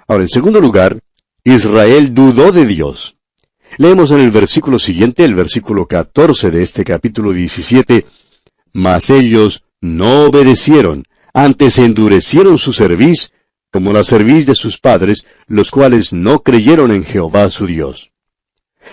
Ahora, 0.08 0.22
en 0.22 0.30
segundo 0.30 0.62
lugar, 0.62 1.00
Israel 1.44 2.14
dudó 2.14 2.52
de 2.52 2.68
Dios. 2.68 3.18
Leemos 3.80 4.12
en 4.12 4.20
el 4.20 4.30
versículo 4.30 4.78
siguiente, 4.78 5.26
el 5.26 5.34
versículo 5.34 5.88
14 5.88 6.52
de 6.52 6.62
este 6.62 6.84
capítulo 6.84 7.34
17, 7.34 8.06
mas 8.72 9.10
ellos 9.10 9.64
no 9.82 10.26
obedecieron, 10.26 11.06
antes 11.34 11.78
endurecieron 11.78 12.58
su 12.58 12.74
cerviz, 12.74 13.32
como 13.72 13.94
la 13.94 14.04
cerviz 14.04 14.46
de 14.46 14.56
sus 14.56 14.78
padres, 14.78 15.26
los 15.48 15.72
cuales 15.72 16.12
no 16.12 16.40
creyeron 16.40 16.92
en 16.92 17.06
Jehová 17.06 17.50
su 17.50 17.66
Dios. 17.66 18.12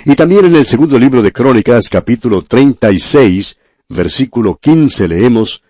Y 0.05 0.15
también 0.15 0.45
en 0.45 0.55
el 0.55 0.67
segundo 0.67 0.99
libro 0.99 1.23
de 1.23 1.33
Crónicas, 1.33 1.89
capítulo 1.89 2.43
36, 2.43 3.59
versículo 3.89 4.57
15 4.57 5.09
leemos, 5.09 5.63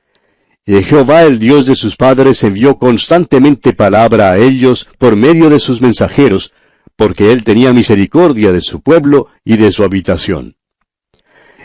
Y 0.67 0.83
Jehová 0.83 1.23
el 1.23 1.39
Dios 1.39 1.67
de 1.67 1.75
sus 1.75 1.97
padres 1.97 2.45
envió 2.45 2.77
constantemente 2.77 3.73
palabra 3.73 4.33
a 4.33 4.39
ellos 4.39 4.87
por 4.99 5.17
medio 5.17 5.49
de 5.49 5.61
sus 5.61 5.81
mensajeros, 5.81 6.53
porque 6.97 7.33
él 7.33 7.45
tenía 7.45 7.73
misericordia 7.73 8.53
de 8.53 8.61
su 8.61 8.81
pueblo 8.81 9.29
y 9.45 9.57
de 9.57 9.71
su 9.71 9.85
habitación. 9.85 10.57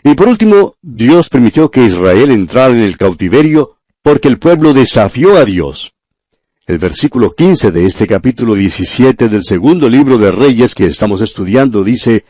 Y 0.03 0.15
por 0.15 0.27
último, 0.27 0.75
Dios 0.81 1.29
permitió 1.29 1.71
que 1.71 1.83
Israel 1.83 2.31
entrara 2.31 2.73
en 2.73 2.81
el 2.81 2.97
cautiverio 2.97 3.72
porque 4.03 4.27
el 4.27 4.37
pueblo 4.37 4.73
desafió 4.73 5.37
a 5.37 5.45
Dios. 5.45 5.93
El 6.67 6.77
versículo 6.77 7.31
15 7.31 7.71
de 7.71 7.85
este 7.85 8.05
capítulo 8.05 8.53
17 8.53 9.29
del 9.29 9.43
segundo 9.43 9.89
libro 9.89 10.17
de 10.17 10.31
Reyes 10.31 10.75
que 10.75 10.85
estamos 10.85 11.21
estudiando 11.21 11.85
dice, 11.85 12.25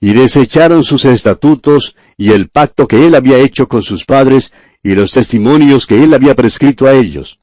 Y 0.00 0.12
desecharon 0.12 0.84
sus 0.84 1.04
estatutos 1.04 1.96
y 2.16 2.30
el 2.30 2.48
pacto 2.48 2.86
que 2.86 3.06
él 3.06 3.16
había 3.16 3.38
hecho 3.38 3.68
con 3.68 3.82
sus 3.82 4.04
padres 4.04 4.52
y 4.84 4.94
los 4.94 5.10
testimonios 5.10 5.86
que 5.86 6.02
él 6.02 6.14
había 6.14 6.36
prescrito 6.36 6.86
a 6.86 6.94
ellos. 6.94 7.40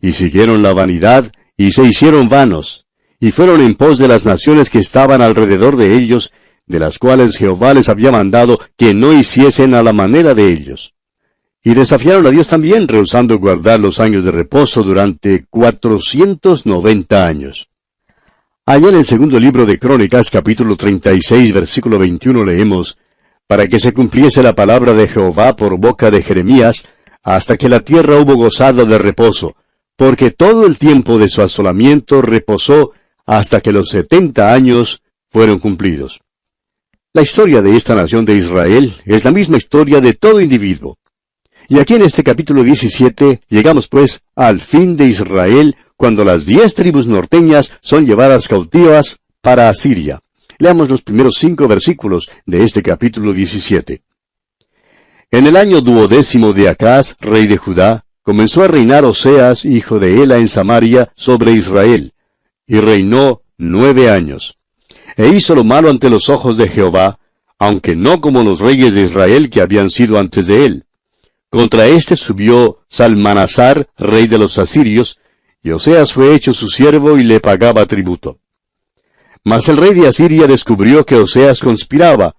Y 0.00 0.12
siguieron 0.12 0.62
la 0.62 0.74
vanidad 0.74 1.32
y 1.56 1.72
se 1.72 1.84
hicieron 1.84 2.28
vanos, 2.28 2.86
y 3.18 3.30
fueron 3.30 3.62
en 3.62 3.76
pos 3.76 3.96
de 3.96 4.08
las 4.08 4.26
naciones 4.26 4.68
que 4.68 4.78
estaban 4.78 5.22
alrededor 5.22 5.76
de 5.76 5.96
ellos, 5.96 6.32
de 6.66 6.80
las 6.80 6.98
cuales 6.98 7.38
Jehová 7.38 7.72
les 7.72 7.88
había 7.88 8.12
mandado 8.12 8.60
que 8.76 8.92
no 8.92 9.14
hiciesen 9.14 9.72
a 9.74 9.82
la 9.82 9.94
manera 9.94 10.34
de 10.34 10.52
ellos. 10.52 10.95
Y 11.66 11.74
desafiaron 11.74 12.24
a 12.28 12.30
Dios 12.30 12.46
también, 12.46 12.86
rehusando 12.86 13.40
guardar 13.40 13.80
los 13.80 13.98
años 13.98 14.24
de 14.24 14.30
reposo 14.30 14.84
durante 14.84 15.46
cuatrocientos 15.50 16.64
noventa 16.64 17.26
años. 17.26 17.70
Allá 18.64 18.90
en 18.90 18.94
el 18.94 19.04
segundo 19.04 19.40
libro 19.40 19.66
de 19.66 19.76
Crónicas, 19.76 20.30
capítulo 20.30 20.76
36, 20.76 21.52
versículo 21.52 21.98
21, 21.98 22.44
leemos, 22.44 22.96
Para 23.48 23.66
que 23.66 23.80
se 23.80 23.92
cumpliese 23.92 24.44
la 24.44 24.54
palabra 24.54 24.94
de 24.94 25.08
Jehová 25.08 25.56
por 25.56 25.76
boca 25.76 26.08
de 26.12 26.22
Jeremías, 26.22 26.86
hasta 27.24 27.56
que 27.56 27.68
la 27.68 27.80
tierra 27.80 28.20
hubo 28.20 28.36
gozado 28.36 28.86
de 28.86 28.98
reposo, 28.98 29.56
porque 29.96 30.30
todo 30.30 30.66
el 30.66 30.78
tiempo 30.78 31.18
de 31.18 31.28
su 31.28 31.42
asolamiento 31.42 32.22
reposó 32.22 32.92
hasta 33.26 33.60
que 33.60 33.72
los 33.72 33.88
setenta 33.88 34.54
años 34.54 35.02
fueron 35.30 35.58
cumplidos. 35.58 36.20
La 37.12 37.22
historia 37.22 37.60
de 37.60 37.74
esta 37.74 37.96
nación 37.96 38.24
de 38.24 38.36
Israel 38.36 38.92
es 39.04 39.24
la 39.24 39.32
misma 39.32 39.56
historia 39.56 40.00
de 40.00 40.14
todo 40.14 40.40
individuo. 40.40 40.96
Y 41.68 41.78
aquí 41.78 41.94
en 41.94 42.02
este 42.02 42.22
capítulo 42.22 42.62
17 42.62 43.40
llegamos 43.48 43.88
pues 43.88 44.22
al 44.34 44.60
fin 44.60 44.96
de 44.96 45.06
Israel 45.06 45.76
cuando 45.96 46.24
las 46.24 46.46
diez 46.46 46.74
tribus 46.74 47.06
norteñas 47.06 47.72
son 47.80 48.06
llevadas 48.06 48.48
cautivas 48.48 49.18
para 49.40 49.68
Asiria. 49.68 50.20
Leamos 50.58 50.88
los 50.88 51.02
primeros 51.02 51.36
cinco 51.38 51.66
versículos 51.68 52.30
de 52.46 52.62
este 52.62 52.82
capítulo 52.82 53.32
17. 53.32 54.02
En 55.30 55.46
el 55.46 55.56
año 55.56 55.80
duodécimo 55.80 56.52
de 56.52 56.68
Acaz, 56.68 57.16
rey 57.20 57.46
de 57.46 57.56
Judá, 57.56 58.04
comenzó 58.22 58.62
a 58.62 58.68
reinar 58.68 59.04
Oseas, 59.04 59.64
hijo 59.64 59.98
de 59.98 60.22
Ela, 60.22 60.38
en 60.38 60.48
Samaria, 60.48 61.12
sobre 61.16 61.52
Israel, 61.52 62.12
y 62.66 62.78
reinó 62.80 63.42
nueve 63.58 64.10
años 64.10 64.56
e 65.16 65.28
hizo 65.28 65.54
lo 65.54 65.64
malo 65.64 65.88
ante 65.88 66.10
los 66.10 66.28
ojos 66.28 66.56
de 66.56 66.68
Jehová, 66.68 67.18
aunque 67.58 67.96
no 67.96 68.20
como 68.20 68.42
los 68.42 68.60
reyes 68.60 68.94
de 68.94 69.02
Israel 69.02 69.48
que 69.48 69.62
habían 69.62 69.90
sido 69.90 70.18
antes 70.18 70.46
de 70.46 70.66
él. 70.66 70.85
Contra 71.50 71.86
éste 71.86 72.16
subió 72.16 72.80
Salmanasar, 72.88 73.88
rey 73.96 74.26
de 74.26 74.38
los 74.38 74.58
asirios, 74.58 75.18
y 75.62 75.70
Oseas 75.70 76.12
fue 76.12 76.34
hecho 76.34 76.52
su 76.52 76.68
siervo 76.68 77.18
y 77.18 77.24
le 77.24 77.40
pagaba 77.40 77.86
tributo. 77.86 78.38
Mas 79.44 79.68
el 79.68 79.76
rey 79.76 79.94
de 79.94 80.08
Asiria 80.08 80.46
descubrió 80.46 81.06
que 81.06 81.16
Oseas 81.16 81.60
conspiraba, 81.60 82.34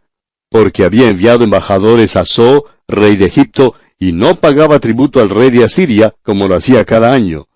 porque 0.50 0.84
había 0.84 1.08
enviado 1.08 1.44
embajadores 1.44 2.16
a 2.16 2.26
So, 2.26 2.66
rey 2.88 3.16
de 3.16 3.26
Egipto, 3.26 3.76
y 4.00 4.12
no 4.12 4.40
pagaba 4.40 4.80
tributo 4.80 5.20
al 5.22 5.30
rey 5.30 5.50
de 5.50 5.64
Asiria, 5.64 6.16
como 6.22 6.48
lo 6.48 6.56
hacía 6.56 6.86
cada 6.86 7.14
año. 7.14 7.48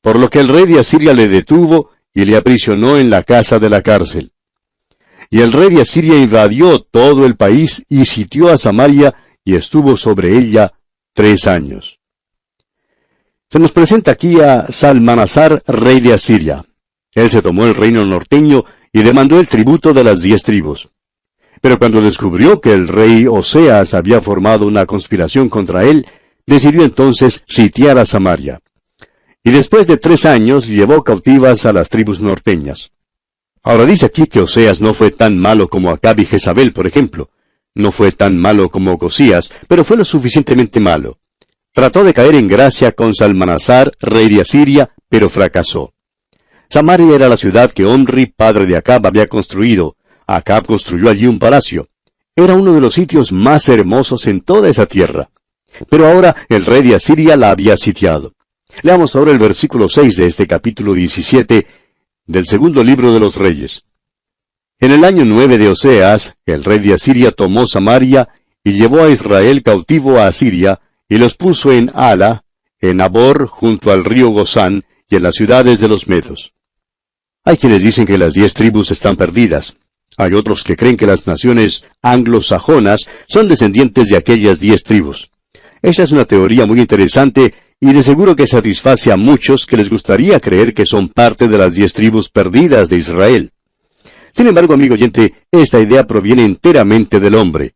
Por 0.00 0.18
lo 0.18 0.28
que 0.28 0.40
el 0.40 0.48
rey 0.48 0.66
de 0.66 0.80
Asiria 0.80 1.14
le 1.14 1.28
detuvo 1.28 1.90
y 2.12 2.24
le 2.24 2.36
aprisionó 2.36 2.98
en 2.98 3.10
la 3.10 3.22
casa 3.22 3.58
de 3.58 3.70
la 3.70 3.82
cárcel. 3.82 4.32
Y 5.30 5.40
el 5.40 5.52
rey 5.52 5.70
de 5.70 5.82
Asiria 5.82 6.18
invadió 6.18 6.80
todo 6.80 7.26
el 7.26 7.36
país 7.36 7.84
y 7.88 8.04
sitió 8.04 8.48
a 8.50 8.58
Samaria 8.58 9.14
y 9.44 9.56
estuvo 9.56 9.96
sobre 9.96 10.36
ella 10.36 10.72
tres 11.18 11.48
años. 11.48 11.98
Se 13.50 13.58
nos 13.58 13.72
presenta 13.72 14.12
aquí 14.12 14.40
a 14.40 14.70
Salmanasar, 14.70 15.64
rey 15.66 15.98
de 15.98 16.12
Asiria. 16.12 16.64
Él 17.12 17.28
se 17.28 17.42
tomó 17.42 17.64
el 17.64 17.74
reino 17.74 18.06
norteño 18.06 18.64
y 18.92 19.02
demandó 19.02 19.40
el 19.40 19.48
tributo 19.48 19.92
de 19.92 20.04
las 20.04 20.22
diez 20.22 20.44
tribus. 20.44 20.90
Pero 21.60 21.76
cuando 21.76 22.00
descubrió 22.00 22.60
que 22.60 22.72
el 22.72 22.86
rey 22.86 23.26
Oseas 23.26 23.94
había 23.94 24.20
formado 24.20 24.64
una 24.64 24.86
conspiración 24.86 25.48
contra 25.48 25.82
él, 25.82 26.06
decidió 26.46 26.84
entonces 26.84 27.42
sitiar 27.48 27.98
a 27.98 28.06
Samaria. 28.06 28.60
Y 29.42 29.50
después 29.50 29.88
de 29.88 29.96
tres 29.96 30.24
años 30.24 30.68
llevó 30.68 31.02
cautivas 31.02 31.66
a 31.66 31.72
las 31.72 31.88
tribus 31.88 32.20
norteñas. 32.20 32.92
Ahora 33.64 33.86
dice 33.86 34.06
aquí 34.06 34.28
que 34.28 34.38
Oseas 34.38 34.80
no 34.80 34.94
fue 34.94 35.10
tan 35.10 35.36
malo 35.36 35.66
como 35.66 35.90
Acab 35.90 36.20
y 36.20 36.26
Jezabel, 36.26 36.72
por 36.72 36.86
ejemplo. 36.86 37.28
No 37.78 37.92
fue 37.92 38.10
tan 38.10 38.36
malo 38.36 38.70
como 38.70 38.90
Ocosías, 38.90 39.52
pero 39.68 39.84
fue 39.84 39.96
lo 39.96 40.04
suficientemente 40.04 40.80
malo. 40.80 41.20
Trató 41.72 42.02
de 42.02 42.12
caer 42.12 42.34
en 42.34 42.48
gracia 42.48 42.90
con 42.90 43.14
Salmanasar, 43.14 43.92
rey 44.00 44.28
de 44.28 44.40
Asiria, 44.40 44.90
pero 45.08 45.28
fracasó. 45.28 45.94
Samaria 46.68 47.14
era 47.14 47.28
la 47.28 47.36
ciudad 47.36 47.70
que 47.70 47.86
Omri, 47.86 48.26
padre 48.26 48.66
de 48.66 48.76
Acab, 48.76 49.06
había 49.06 49.28
construido. 49.28 49.94
Acab 50.26 50.66
construyó 50.66 51.08
allí 51.08 51.28
un 51.28 51.38
palacio. 51.38 51.86
Era 52.34 52.56
uno 52.56 52.72
de 52.72 52.80
los 52.80 52.94
sitios 52.94 53.30
más 53.30 53.68
hermosos 53.68 54.26
en 54.26 54.40
toda 54.40 54.68
esa 54.68 54.86
tierra. 54.86 55.30
Pero 55.88 56.08
ahora 56.08 56.34
el 56.48 56.66
rey 56.66 56.82
de 56.82 56.96
Asiria 56.96 57.36
la 57.36 57.52
había 57.52 57.76
sitiado. 57.76 58.34
Leamos 58.82 59.14
ahora 59.14 59.30
el 59.30 59.38
versículo 59.38 59.88
6 59.88 60.16
de 60.16 60.26
este 60.26 60.48
capítulo 60.48 60.94
17, 60.94 61.64
del 62.26 62.46
segundo 62.48 62.82
libro 62.82 63.12
de 63.14 63.20
los 63.20 63.36
reyes. 63.36 63.84
En 64.80 64.92
el 64.92 65.02
año 65.02 65.24
nueve 65.24 65.58
de 65.58 65.68
Oseas, 65.70 66.36
el 66.46 66.62
rey 66.62 66.78
de 66.78 66.94
Asiria 66.94 67.32
tomó 67.32 67.66
Samaria 67.66 68.28
y 68.62 68.74
llevó 68.74 69.02
a 69.02 69.10
Israel 69.10 69.64
cautivo 69.64 70.18
a 70.18 70.28
Asiria, 70.28 70.80
y 71.08 71.18
los 71.18 71.34
puso 71.34 71.72
en 71.72 71.90
Ala, 71.94 72.44
en 72.80 73.00
Abor, 73.00 73.48
junto 73.48 73.90
al 73.90 74.04
río 74.04 74.28
Gozán, 74.28 74.84
y 75.10 75.16
en 75.16 75.24
las 75.24 75.34
ciudades 75.34 75.80
de 75.80 75.88
los 75.88 76.06
Medos. 76.06 76.52
Hay 77.44 77.56
quienes 77.56 77.82
dicen 77.82 78.06
que 78.06 78.18
las 78.18 78.34
diez 78.34 78.54
tribus 78.54 78.92
están 78.92 79.16
perdidas. 79.16 79.74
Hay 80.16 80.34
otros 80.34 80.62
que 80.62 80.76
creen 80.76 80.96
que 80.96 81.06
las 81.06 81.26
naciones 81.26 81.82
anglosajonas 82.00 83.08
son 83.26 83.48
descendientes 83.48 84.08
de 84.08 84.16
aquellas 84.16 84.60
diez 84.60 84.84
tribus. 84.84 85.30
Esa 85.82 86.04
es 86.04 86.12
una 86.12 86.24
teoría 86.24 86.66
muy 86.66 86.80
interesante 86.80 87.52
y 87.80 87.92
de 87.92 88.02
seguro 88.04 88.36
que 88.36 88.46
satisface 88.46 89.10
a 89.10 89.16
muchos 89.16 89.66
que 89.66 89.76
les 89.76 89.90
gustaría 89.90 90.38
creer 90.38 90.72
que 90.72 90.86
son 90.86 91.08
parte 91.08 91.48
de 91.48 91.58
las 91.58 91.74
diez 91.74 91.92
tribus 91.94 92.28
perdidas 92.28 92.88
de 92.88 92.98
Israel. 92.98 93.52
Sin 94.38 94.46
embargo, 94.46 94.74
amigo 94.74 94.94
oyente, 94.94 95.34
esta 95.50 95.80
idea 95.80 96.06
proviene 96.06 96.44
enteramente 96.44 97.18
del 97.18 97.34
hombre. 97.34 97.74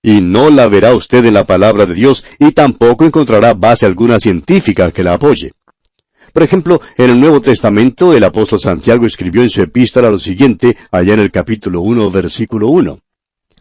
Y 0.00 0.20
no 0.20 0.48
la 0.48 0.68
verá 0.68 0.94
usted 0.94 1.24
en 1.24 1.34
la 1.34 1.44
palabra 1.44 1.86
de 1.86 1.94
Dios 1.94 2.24
y 2.38 2.52
tampoco 2.52 3.04
encontrará 3.04 3.52
base 3.52 3.84
alguna 3.84 4.20
científica 4.20 4.92
que 4.92 5.02
la 5.02 5.14
apoye. 5.14 5.50
Por 6.32 6.44
ejemplo, 6.44 6.80
en 6.96 7.10
el 7.10 7.18
Nuevo 7.18 7.40
Testamento 7.40 8.14
el 8.14 8.22
apóstol 8.22 8.60
Santiago 8.60 9.06
escribió 9.06 9.42
en 9.42 9.50
su 9.50 9.60
epístola 9.60 10.08
lo 10.08 10.20
siguiente, 10.20 10.76
allá 10.92 11.14
en 11.14 11.18
el 11.18 11.32
capítulo 11.32 11.80
1, 11.80 12.08
versículo 12.12 12.68
1. 12.68 13.00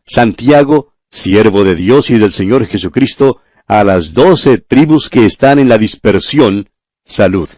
Santiago, 0.06 0.94
siervo 1.10 1.64
de 1.64 1.74
Dios 1.74 2.12
y 2.12 2.20
del 2.20 2.34
Señor 2.34 2.68
Jesucristo, 2.68 3.40
a 3.66 3.84
las 3.84 4.14
doce 4.14 4.60
tribus 4.60 5.10
que 5.10 5.26
están 5.26 5.58
en 5.58 5.70
la 5.70 5.80
dispersión, 5.80 6.70
salud. 7.04 7.50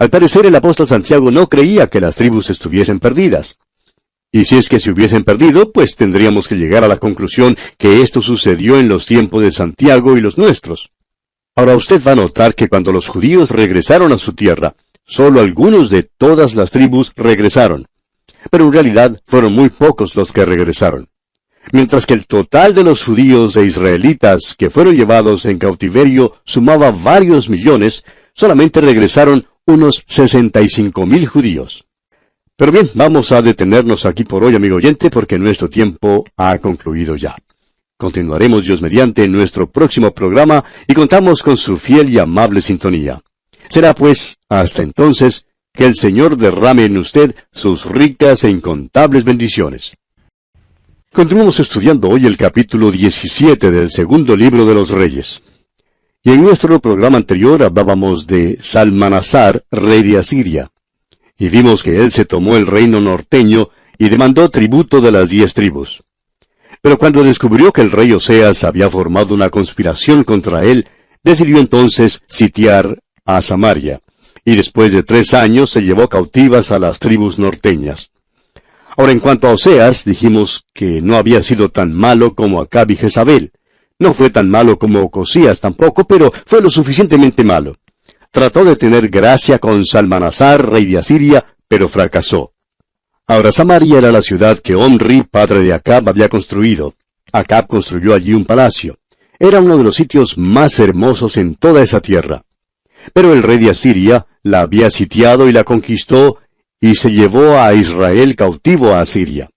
Al 0.00 0.10
parecer 0.10 0.46
el 0.46 0.56
apóstol 0.56 0.88
Santiago 0.88 1.30
no 1.30 1.48
creía 1.48 1.86
que 1.86 2.00
las 2.00 2.16
tribus 2.16 2.50
estuviesen 2.50 2.98
perdidas. 2.98 3.56
Y 4.34 4.46
si 4.46 4.56
es 4.56 4.68
que 4.68 4.80
se 4.80 4.90
hubiesen 4.90 5.22
perdido, 5.22 5.70
pues 5.70 5.94
tendríamos 5.94 6.48
que 6.48 6.56
llegar 6.56 6.82
a 6.82 6.88
la 6.88 6.96
conclusión 6.96 7.56
que 7.78 8.02
esto 8.02 8.20
sucedió 8.20 8.80
en 8.80 8.88
los 8.88 9.06
tiempos 9.06 9.40
de 9.44 9.52
Santiago 9.52 10.16
y 10.16 10.20
los 10.20 10.38
nuestros. 10.38 10.90
Ahora 11.54 11.76
usted 11.76 12.02
va 12.04 12.10
a 12.10 12.16
notar 12.16 12.56
que 12.56 12.66
cuando 12.66 12.90
los 12.90 13.06
judíos 13.06 13.52
regresaron 13.52 14.10
a 14.10 14.18
su 14.18 14.32
tierra, 14.32 14.74
solo 15.04 15.40
algunos 15.40 15.88
de 15.88 16.02
todas 16.02 16.56
las 16.56 16.72
tribus 16.72 17.12
regresaron. 17.14 17.86
Pero 18.50 18.64
en 18.64 18.72
realidad 18.72 19.22
fueron 19.24 19.52
muy 19.52 19.68
pocos 19.68 20.16
los 20.16 20.32
que 20.32 20.44
regresaron 20.44 21.08
mientras 21.72 22.04
que 22.04 22.12
el 22.14 22.26
total 22.26 22.74
de 22.74 22.84
los 22.84 23.04
judíos 23.04 23.56
e 23.56 23.64
israelitas 23.64 24.54
que 24.58 24.68
fueron 24.68 24.96
llevados 24.96 25.46
en 25.46 25.58
cautiverio 25.58 26.34
sumaba 26.44 26.90
varios 26.90 27.48
millones, 27.48 28.04
solamente 28.34 28.82
regresaron 28.82 29.46
unos 29.64 30.04
65 30.06 31.06
mil 31.06 31.26
judíos. 31.26 31.83
Pero 32.56 32.70
bien, 32.70 32.88
vamos 32.94 33.32
a 33.32 33.42
detenernos 33.42 34.06
aquí 34.06 34.22
por 34.22 34.44
hoy, 34.44 34.54
amigo 34.54 34.76
oyente, 34.76 35.10
porque 35.10 35.40
nuestro 35.40 35.68
tiempo 35.68 36.24
ha 36.36 36.56
concluido 36.58 37.16
ya. 37.16 37.36
Continuaremos 37.96 38.64
Dios 38.64 38.80
mediante 38.80 39.24
en 39.24 39.32
nuestro 39.32 39.68
próximo 39.68 40.12
programa 40.12 40.62
y 40.86 40.94
contamos 40.94 41.42
con 41.42 41.56
su 41.56 41.78
fiel 41.78 42.10
y 42.10 42.18
amable 42.18 42.60
sintonía. 42.60 43.20
Será 43.68 43.92
pues, 43.92 44.36
hasta 44.48 44.82
entonces, 44.82 45.46
que 45.72 45.84
el 45.84 45.96
Señor 45.96 46.36
derrame 46.36 46.84
en 46.84 46.98
usted 46.98 47.34
sus 47.52 47.86
ricas 47.86 48.44
e 48.44 48.50
incontables 48.50 49.24
bendiciones. 49.24 49.96
Continuamos 51.12 51.58
estudiando 51.58 52.08
hoy 52.08 52.24
el 52.24 52.36
capítulo 52.36 52.92
17 52.92 53.72
del 53.72 53.90
segundo 53.90 54.36
libro 54.36 54.64
de 54.64 54.74
los 54.74 54.90
Reyes. 54.90 55.42
Y 56.22 56.30
en 56.30 56.42
nuestro 56.42 56.78
programa 56.78 57.16
anterior 57.16 57.64
hablábamos 57.64 58.28
de 58.28 58.58
Salmanasar, 58.62 59.64
rey 59.72 60.02
de 60.04 60.18
Asiria. 60.18 60.70
Y 61.44 61.50
vimos 61.50 61.82
que 61.82 62.02
él 62.02 62.10
se 62.10 62.24
tomó 62.24 62.56
el 62.56 62.66
reino 62.66 63.02
norteño 63.02 63.68
y 63.98 64.08
demandó 64.08 64.48
tributo 64.48 65.02
de 65.02 65.12
las 65.12 65.28
diez 65.28 65.52
tribus. 65.52 66.02
Pero 66.80 66.96
cuando 66.96 67.22
descubrió 67.22 67.70
que 67.70 67.82
el 67.82 67.90
rey 67.90 68.12
Oseas 68.12 68.64
había 68.64 68.88
formado 68.88 69.34
una 69.34 69.50
conspiración 69.50 70.24
contra 70.24 70.64
él, 70.64 70.88
decidió 71.22 71.58
entonces 71.58 72.22
sitiar 72.28 72.98
a 73.26 73.42
Samaria, 73.42 74.00
y 74.42 74.56
después 74.56 74.90
de 74.90 75.02
tres 75.02 75.34
años 75.34 75.68
se 75.68 75.82
llevó 75.82 76.08
cautivas 76.08 76.72
a 76.72 76.78
las 76.78 76.98
tribus 76.98 77.38
norteñas. 77.38 78.10
Ahora, 78.96 79.12
en 79.12 79.20
cuanto 79.20 79.46
a 79.46 79.52
Oseas, 79.52 80.06
dijimos 80.06 80.64
que 80.72 81.02
no 81.02 81.14
había 81.14 81.42
sido 81.42 81.68
tan 81.68 81.92
malo 81.92 82.34
como 82.34 82.58
Acab 82.62 82.90
y 82.90 82.96
Jezabel. 82.96 83.52
No 83.98 84.14
fue 84.14 84.30
tan 84.30 84.48
malo 84.48 84.78
como 84.78 85.02
Ocosías 85.02 85.60
tampoco, 85.60 86.06
pero 86.06 86.32
fue 86.46 86.62
lo 86.62 86.70
suficientemente 86.70 87.44
malo. 87.44 87.76
Trató 88.34 88.64
de 88.64 88.74
tener 88.74 89.10
gracia 89.10 89.60
con 89.60 89.86
Salmanasar, 89.86 90.68
rey 90.68 90.86
de 90.86 90.98
Asiria, 90.98 91.44
pero 91.68 91.86
fracasó. 91.86 92.52
Ahora 93.28 93.52
Samaria 93.52 93.98
era 93.98 94.10
la 94.10 94.22
ciudad 94.22 94.58
que 94.58 94.74
Omri, 94.74 95.22
padre 95.22 95.60
de 95.60 95.72
Acab, 95.72 96.08
había 96.08 96.28
construido. 96.28 96.94
Acab 97.30 97.68
construyó 97.68 98.12
allí 98.12 98.34
un 98.34 98.44
palacio. 98.44 98.96
Era 99.38 99.60
uno 99.60 99.78
de 99.78 99.84
los 99.84 99.94
sitios 99.94 100.36
más 100.36 100.80
hermosos 100.80 101.36
en 101.36 101.54
toda 101.54 101.80
esa 101.80 102.00
tierra. 102.00 102.42
Pero 103.12 103.32
el 103.32 103.44
rey 103.44 103.58
de 103.58 103.70
Asiria 103.70 104.26
la 104.42 104.62
había 104.62 104.90
sitiado 104.90 105.48
y 105.48 105.52
la 105.52 105.62
conquistó 105.62 106.38
y 106.80 106.96
se 106.96 107.12
llevó 107.12 107.60
a 107.60 107.72
Israel 107.74 108.34
cautivo 108.34 108.94
a 108.94 109.00
Asiria. 109.00 109.48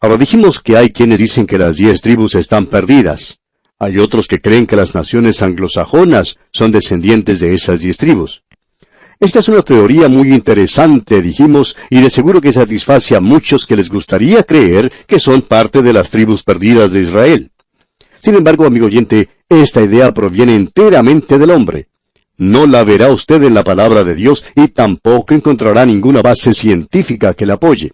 Ahora 0.00 0.18
dijimos 0.18 0.60
que 0.60 0.76
hay 0.76 0.90
quienes 0.90 1.18
dicen 1.18 1.46
que 1.46 1.58
las 1.58 1.78
diez 1.78 2.00
tribus 2.00 2.36
están 2.36 2.66
perdidas. 2.66 3.40
Hay 3.82 3.98
otros 3.98 4.28
que 4.28 4.40
creen 4.40 4.68
que 4.68 4.76
las 4.76 4.94
naciones 4.94 5.42
anglosajonas 5.42 6.38
son 6.52 6.70
descendientes 6.70 7.40
de 7.40 7.52
esas 7.52 7.80
diez 7.80 7.96
tribus. 7.96 8.44
Esta 9.18 9.40
es 9.40 9.48
una 9.48 9.62
teoría 9.62 10.08
muy 10.08 10.32
interesante, 10.32 11.20
dijimos, 11.20 11.76
y 11.90 12.00
de 12.00 12.08
seguro 12.08 12.40
que 12.40 12.52
satisface 12.52 13.16
a 13.16 13.20
muchos 13.20 13.66
que 13.66 13.74
les 13.74 13.88
gustaría 13.88 14.44
creer 14.44 14.92
que 15.08 15.18
son 15.18 15.42
parte 15.42 15.82
de 15.82 15.92
las 15.92 16.10
tribus 16.10 16.44
perdidas 16.44 16.92
de 16.92 17.00
Israel. 17.00 17.50
Sin 18.20 18.36
embargo, 18.36 18.66
amigo 18.66 18.86
oyente, 18.86 19.30
esta 19.48 19.82
idea 19.82 20.14
proviene 20.14 20.54
enteramente 20.54 21.36
del 21.36 21.50
hombre. 21.50 21.88
No 22.36 22.68
la 22.68 22.84
verá 22.84 23.10
usted 23.10 23.42
en 23.42 23.54
la 23.54 23.64
palabra 23.64 24.04
de 24.04 24.14
Dios 24.14 24.44
y 24.54 24.68
tampoco 24.68 25.34
encontrará 25.34 25.84
ninguna 25.84 26.22
base 26.22 26.54
científica 26.54 27.34
que 27.34 27.46
la 27.46 27.54
apoye. 27.54 27.90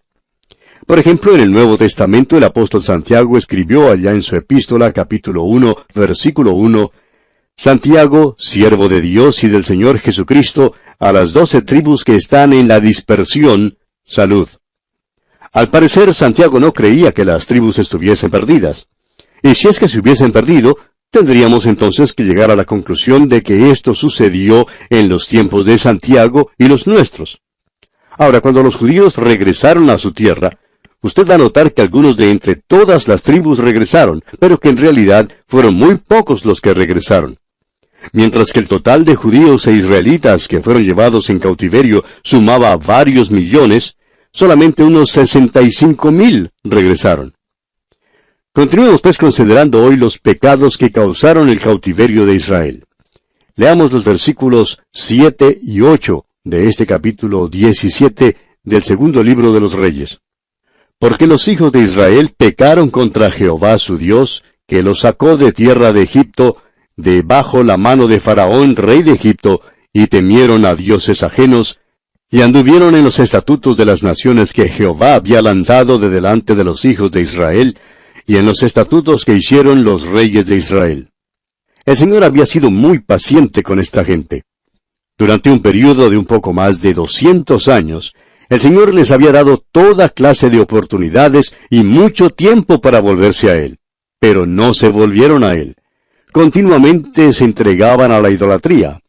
Por 0.88 0.99
ejemplo, 0.99 1.35
en 1.35 1.42
el 1.42 1.52
Nuevo 1.52 1.76
Testamento 1.76 2.38
el 2.38 2.45
apóstol 2.45 2.83
Santiago 2.83 3.37
escribió 3.37 3.90
allá 3.90 4.12
en 4.12 4.23
su 4.23 4.37
epístola 4.37 4.90
capítulo 4.90 5.42
1, 5.42 5.76
versículo 5.95 6.52
1, 6.52 6.90
Santiago, 7.54 8.37
siervo 8.38 8.88
de 8.88 9.02
Dios 9.02 9.45
y 9.45 9.49
del 9.49 9.66
Señor 9.66 9.99
Jesucristo, 9.99 10.73
a 10.99 11.12
las 11.12 11.35
doce 11.35 11.61
tribus 11.61 12.04
que 12.04 12.16
están 12.16 12.54
en 12.54 12.68
la 12.68 12.80
dispersión, 12.80 13.76
salud. 14.07 14.49
Al 15.52 15.68
parecer, 15.68 16.14
Santiago 16.14 16.59
no 16.59 16.72
creía 16.72 17.12
que 17.12 17.27
las 17.27 17.44
tribus 17.44 17.79
estuviesen 17.79 18.31
perdidas. 18.31 18.88
Y 19.42 19.57
si 19.57 19.68
es 19.68 19.79
que 19.79 19.88
se 19.88 19.98
hubiesen 20.01 20.33
perdido, 20.33 20.79
tendríamos 21.11 21.66
entonces 21.66 22.14
que 22.14 22.24
llegar 22.24 22.51
a 22.51 22.57
la 22.57 22.64
conclusión 22.64 23.29
de 23.29 23.42
que 23.42 23.70
esto 23.70 23.94
sucedió 23.94 24.66
en 24.88 25.11
los 25.11 25.29
tiempos 25.29 25.66
de 25.66 25.77
Santiago 25.77 26.51
y 26.57 26.66
los 26.66 26.87
nuestros. 26.87 27.42
Ahora, 28.12 28.40
cuando 28.40 28.62
los 28.62 28.77
judíos 28.77 29.18
regresaron 29.18 29.90
a 29.90 29.98
su 29.98 30.12
tierra, 30.12 30.59
usted 31.03 31.29
va 31.29 31.35
a 31.35 31.39
notar 31.39 31.73
que 31.73 31.83
algunos 31.83 32.17
de 32.17 32.31
entre 32.31 32.57
todas 32.57 33.09
las 33.09 33.23
tribus 33.23 33.59
regresaron, 33.59 34.23
pero 34.39 34.59
que 34.59 34.69
en 34.69 34.77
realidad 34.77 35.29
fueron 35.47 35.75
muy 35.75 35.97
pocos 35.97 36.45
los 36.45 36.61
que 36.61 36.75
regresaron. 36.75 37.39
Mientras 38.13 38.53
que 38.53 38.61
el 38.61 38.69
total 38.69 39.05
de 39.05 39.17
judíos 39.17 39.67
e 39.67 39.73
israelitas 39.73 40.49
que 40.49 40.61
fueron 40.61 40.85
llevados 40.85 41.31
en 41.31 41.39
cautiverio 41.39 42.05
sumaba 42.23 42.77
varios 42.77 43.31
millones, 43.31 43.97
solamente 44.33 44.83
unos 44.83 45.11
sesenta 45.11 45.63
y 45.63 45.71
cinco 45.71 46.11
mil 46.11 46.51
regresaron. 46.63 47.35
Continuemos 48.53 49.01
pues 49.01 49.19
considerando 49.19 49.85
hoy 49.85 49.97
los 49.97 50.19
pecados 50.19 50.77
que 50.77 50.91
causaron 50.91 51.49
el 51.49 51.61
cautiverio 51.61 52.27
de 52.27 52.35
Israel. 52.35 52.85
Leamos 53.57 53.93
los 53.93 54.05
versículos 54.05 54.81
siete 54.93 55.59
y 55.63 55.81
ocho 55.81 56.25
de 56.45 56.69
este 56.69 56.87
capítulo 56.87 57.49
diecisiete 57.49 58.37
del 58.63 58.85
segundo 58.85 59.23
libro 59.23 59.53
de 59.53 59.61
los 59.61 59.73
Reyes. 59.73 60.21
Porque 60.99 61.27
los 61.27 61.47
hijos 61.47 61.71
de 61.73 61.81
Israel 61.81 62.35
pecaron 62.37 62.91
contra 62.91 63.31
Jehová 63.31 63.79
su 63.79 63.99
Dios, 63.99 64.43
que 64.67 64.83
los 64.83 65.01
sacó 65.01 65.37
de 65.37 65.53
tierra 65.53 65.93
de 65.93 66.03
Egipto, 66.03 66.57
debajo 66.97 67.63
la 67.63 67.77
mano 67.77 68.09
de 68.09 68.19
Faraón, 68.19 68.75
rey 68.75 69.03
de 69.03 69.13
Egipto, 69.13 69.63
y 69.93 70.09
temieron 70.09 70.65
a 70.65 70.75
dioses 70.75 71.23
ajenos, 71.23 71.79
y 72.31 72.43
anduvieron 72.43 72.95
en 72.95 73.05
los 73.05 73.19
estatutos 73.21 73.77
de 73.77 73.87
las 73.87 74.03
naciones 74.03 74.53
que 74.53 74.69
Jehová 74.69 75.15
había 75.15 75.41
lanzado 75.41 75.99
de 75.99 76.11
delante 76.11 76.55
de 76.55 76.65
los 76.65 76.85
hijos 76.85 77.11
de 77.13 77.23
Israel, 77.23 77.79
y 78.27 78.37
en 78.37 78.45
los 78.45 78.63
estatutos 78.63 79.25
que 79.25 79.35
hicieron 79.35 79.85
los 79.85 80.05
reyes 80.05 80.47
de 80.47 80.57
Israel. 80.57 81.09
El 81.87 81.97
Señor 81.97 82.25
había 82.25 82.45
sido 82.45 82.71
muy 82.71 82.99
paciente 82.99 83.63
con 83.63 83.79
esta 83.79 84.05
gente. 84.05 84.43
Durante 85.17 85.51
un 85.51 85.63
periodo 85.63 86.11
de 86.11 86.19
un 86.19 86.27
poco 86.27 86.53
más 86.53 86.83
de 86.83 86.93
doscientos 86.93 87.69
años, 87.69 88.15
el 88.49 88.61
Señor 88.61 88.95
les 88.95 89.11
había 89.11 89.33
dado 89.33 89.65
toda 89.73 90.09
clase 90.09 90.51
de 90.51 90.61
oportunidades 90.61 91.55
y 91.71 91.83
mucho 91.83 92.31
tiempo 92.31 92.81
para 92.81 93.01
volverse 93.01 93.51
a 93.51 93.57
Él, 93.57 93.79
pero 94.19 94.47
no 94.47 94.75
se 94.75 94.89
volvieron 94.89 95.45
a 95.45 95.55
Él 95.55 95.77
continuamente 96.33 97.33
se 97.33 97.45
entregaban 97.45 98.13
a 98.13 98.21
la 98.21 98.31
idolatría. 98.31 99.01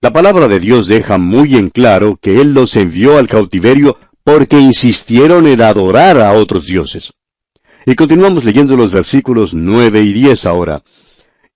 La 0.00 0.12
palabra 0.12 0.48
de 0.48 0.60
Dios 0.60 0.86
deja 0.86 1.18
muy 1.18 1.56
en 1.56 1.70
claro 1.70 2.18
que 2.20 2.40
Él 2.40 2.54
los 2.54 2.76
envió 2.76 3.18
al 3.18 3.28
cautiverio 3.28 3.98
porque 4.22 4.60
insistieron 4.60 5.46
en 5.46 5.60
adorar 5.62 6.18
a 6.18 6.32
otros 6.32 6.66
dioses. 6.66 7.12
Y 7.86 7.94
continuamos 7.94 8.44
leyendo 8.44 8.76
los 8.76 8.92
versículos 8.92 9.54
nueve 9.54 10.02
y 10.02 10.12
diez 10.12 10.46
ahora. 10.46 10.82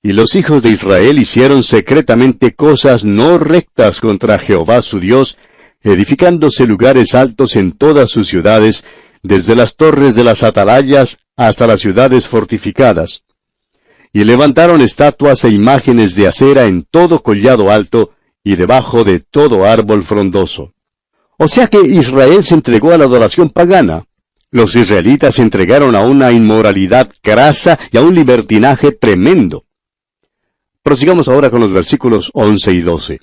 Y 0.03 0.13
los 0.13 0.35
hijos 0.35 0.63
de 0.63 0.71
Israel 0.71 1.19
hicieron 1.19 1.63
secretamente 1.63 2.53
cosas 2.53 3.05
no 3.05 3.39
rectas 3.39 4.01
contra 4.01 4.39
Jehová 4.39 4.83
su 4.83 4.99
Dios, 4.99 5.39
edificándose 5.83 6.67
lugares 6.67 7.15
altos 7.15 7.57
en 7.57 7.73
todas 7.73 8.11
sus 8.11 8.29
ciudades, 8.29 8.85
desde 9.23 9.55
las 9.55 9.77
torres 9.77 10.15
de 10.15 10.25
las 10.25 10.43
atalayas 10.43 11.19
hasta 11.37 11.67
las 11.67 11.81
ciudades 11.81 12.27
fortificadas 12.27 13.23
y 14.13 14.25
levantaron 14.25 14.81
estatuas 14.83 15.45
e 15.45 15.49
imágenes 15.49 16.15
de 16.15 16.29
acera 16.29 16.67
en 16.67 16.83
todo 16.83 17.23
collado 17.23 17.71
alto 17.71 18.13
y 18.45 18.57
debajo 18.57 19.05
de 19.05 19.21
todo 19.21 19.65
árbol 19.65 20.03
frondoso. 20.03 20.75
O 21.39 21.49
sea 21.49 21.69
que 21.69 21.81
Israel 21.81 22.45
se 22.45 22.55
entregó 22.55 22.93
a 22.93 22.99
la 22.99 23.05
adoración 23.05 23.49
pagana. 23.49 24.05
Los 24.51 24.77
israelitas 24.77 25.37
se 25.37 25.43
entregaron 25.43 25.97
a 25.97 26.01
una 26.01 26.31
inmoralidad 26.31 27.11
grasa 27.23 27.79
y 27.91 27.97
a 27.97 28.03
un 28.03 28.15
libertinaje 28.15 28.93
tremendo. 28.93 29.65
Prosigamos 30.83 31.29
ahora 31.29 31.49
con 31.49 31.61
los 31.61 31.73
versículos 31.73 32.31
11 32.35 32.73
y 32.73 32.81
12. 32.81 33.21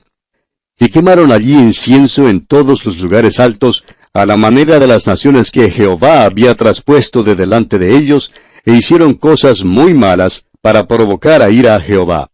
Y 0.80 0.89
quemaron 0.89 1.32
allí 1.32 1.54
incienso 1.54 2.30
en 2.30 2.46
todos 2.46 2.86
los 2.86 2.98
lugares 2.98 3.39
altos, 3.39 3.84
a 4.13 4.26
la 4.26 4.38
manera 4.38 4.80
de 4.80 4.88
las 4.88 5.06
naciones 5.06 5.52
que 5.52 5.70
Jehová 5.70 6.24
había 6.24 6.56
traspuesto 6.56 7.22
de 7.22 7.36
delante 7.36 7.78
de 7.78 7.98
ellos, 7.98 8.32
e 8.65 8.74
hicieron 8.74 9.13
cosas 9.13 9.63
muy 9.63 9.94
malas, 9.94 10.46
para 10.62 10.88
provocar 10.88 11.42
a 11.42 11.50
ira 11.50 11.76
a 11.76 11.82
Jehová. 11.82 12.32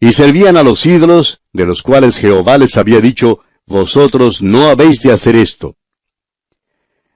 Y 0.00 0.12
servían 0.12 0.56
a 0.56 0.62
los 0.62 0.84
ídolos, 0.84 1.40
de 1.52 1.66
los 1.66 1.82
cuales 1.82 2.18
Jehová 2.18 2.58
les 2.58 2.76
había 2.76 3.00
dicho, 3.00 3.40
Vosotros 3.66 4.42
no 4.42 4.68
habéis 4.68 5.00
de 5.00 5.12
hacer 5.12 5.34
esto. 5.34 5.74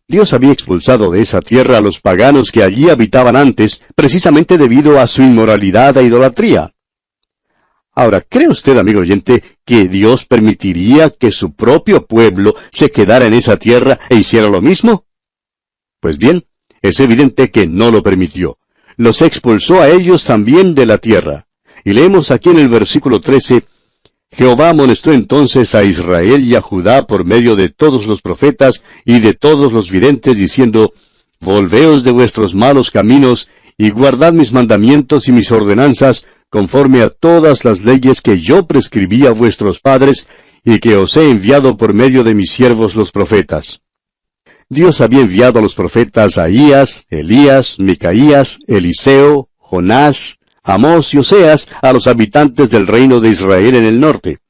Dios 0.08 0.32
había 0.32 0.50
expulsado 0.50 1.12
de 1.12 1.20
esa 1.20 1.40
tierra 1.40 1.78
a 1.78 1.80
los 1.80 2.00
paganos 2.00 2.50
que 2.50 2.64
allí 2.64 2.90
habitaban 2.90 3.36
antes, 3.36 3.80
precisamente 3.94 4.58
debido 4.58 4.98
a 4.98 5.06
su 5.06 5.22
inmoralidad 5.22 5.96
e 5.98 6.02
idolatría. 6.02 6.74
Ahora, 8.00 8.22
¿cree 8.22 8.48
usted, 8.48 8.78
amigo 8.78 9.00
oyente, 9.00 9.42
que 9.64 9.86
Dios 9.86 10.24
permitiría 10.24 11.10
que 11.10 11.30
su 11.30 11.54
propio 11.54 12.06
pueblo 12.06 12.54
se 12.72 12.88
quedara 12.88 13.26
en 13.26 13.34
esa 13.34 13.58
tierra 13.58 13.98
e 14.08 14.16
hiciera 14.16 14.48
lo 14.48 14.62
mismo? 14.62 15.04
Pues 16.00 16.16
bien, 16.16 16.46
es 16.80 16.98
evidente 17.00 17.50
que 17.50 17.66
no 17.66 17.90
lo 17.90 18.02
permitió 18.02 18.60
los 19.00 19.22
expulsó 19.22 19.80
a 19.80 19.88
ellos 19.88 20.24
también 20.24 20.74
de 20.74 20.84
la 20.84 20.98
tierra. 20.98 21.46
Y 21.84 21.92
leemos 21.94 22.30
aquí 22.30 22.50
en 22.50 22.58
el 22.58 22.68
versículo 22.68 23.22
13, 23.22 23.64
Jehová 24.30 24.68
amonestó 24.68 25.10
entonces 25.10 25.74
a 25.74 25.84
Israel 25.84 26.44
y 26.44 26.54
a 26.54 26.60
Judá 26.60 27.06
por 27.06 27.24
medio 27.24 27.56
de 27.56 27.70
todos 27.70 28.06
los 28.06 28.20
profetas 28.20 28.82
y 29.06 29.20
de 29.20 29.32
todos 29.32 29.72
los 29.72 29.90
videntes, 29.90 30.36
diciendo, 30.36 30.92
Volveos 31.40 32.04
de 32.04 32.10
vuestros 32.10 32.54
malos 32.54 32.90
caminos, 32.90 33.48
y 33.80 33.88
guardad 33.88 34.34
mis 34.34 34.52
mandamientos 34.52 35.26
y 35.26 35.32
mis 35.32 35.50
ordenanzas, 35.50 36.26
conforme 36.50 37.00
a 37.00 37.08
todas 37.08 37.64
las 37.64 37.82
leyes 37.82 38.20
que 38.20 38.38
yo 38.38 38.66
prescribí 38.66 39.26
a 39.26 39.30
vuestros 39.30 39.80
padres, 39.80 40.28
y 40.62 40.80
que 40.80 40.96
os 40.96 41.16
he 41.16 41.30
enviado 41.30 41.78
por 41.78 41.94
medio 41.94 42.22
de 42.22 42.34
mis 42.34 42.50
siervos 42.50 42.94
los 42.94 43.10
profetas. 43.10 43.80
Dios 44.68 45.00
había 45.00 45.22
enviado 45.22 45.60
a 45.60 45.62
los 45.62 45.74
profetas 45.74 46.36
Ahías, 46.36 47.06
Elías, 47.08 47.80
Micaías, 47.80 48.58
Eliseo, 48.66 49.48
Jonás, 49.56 50.40
Amós 50.62 51.14
y 51.14 51.18
Oseas 51.18 51.66
a 51.80 51.94
los 51.94 52.06
habitantes 52.06 52.68
del 52.68 52.86
reino 52.86 53.18
de 53.18 53.30
Israel 53.30 53.74
en 53.76 53.86
el 53.86 53.98
norte. 53.98 54.40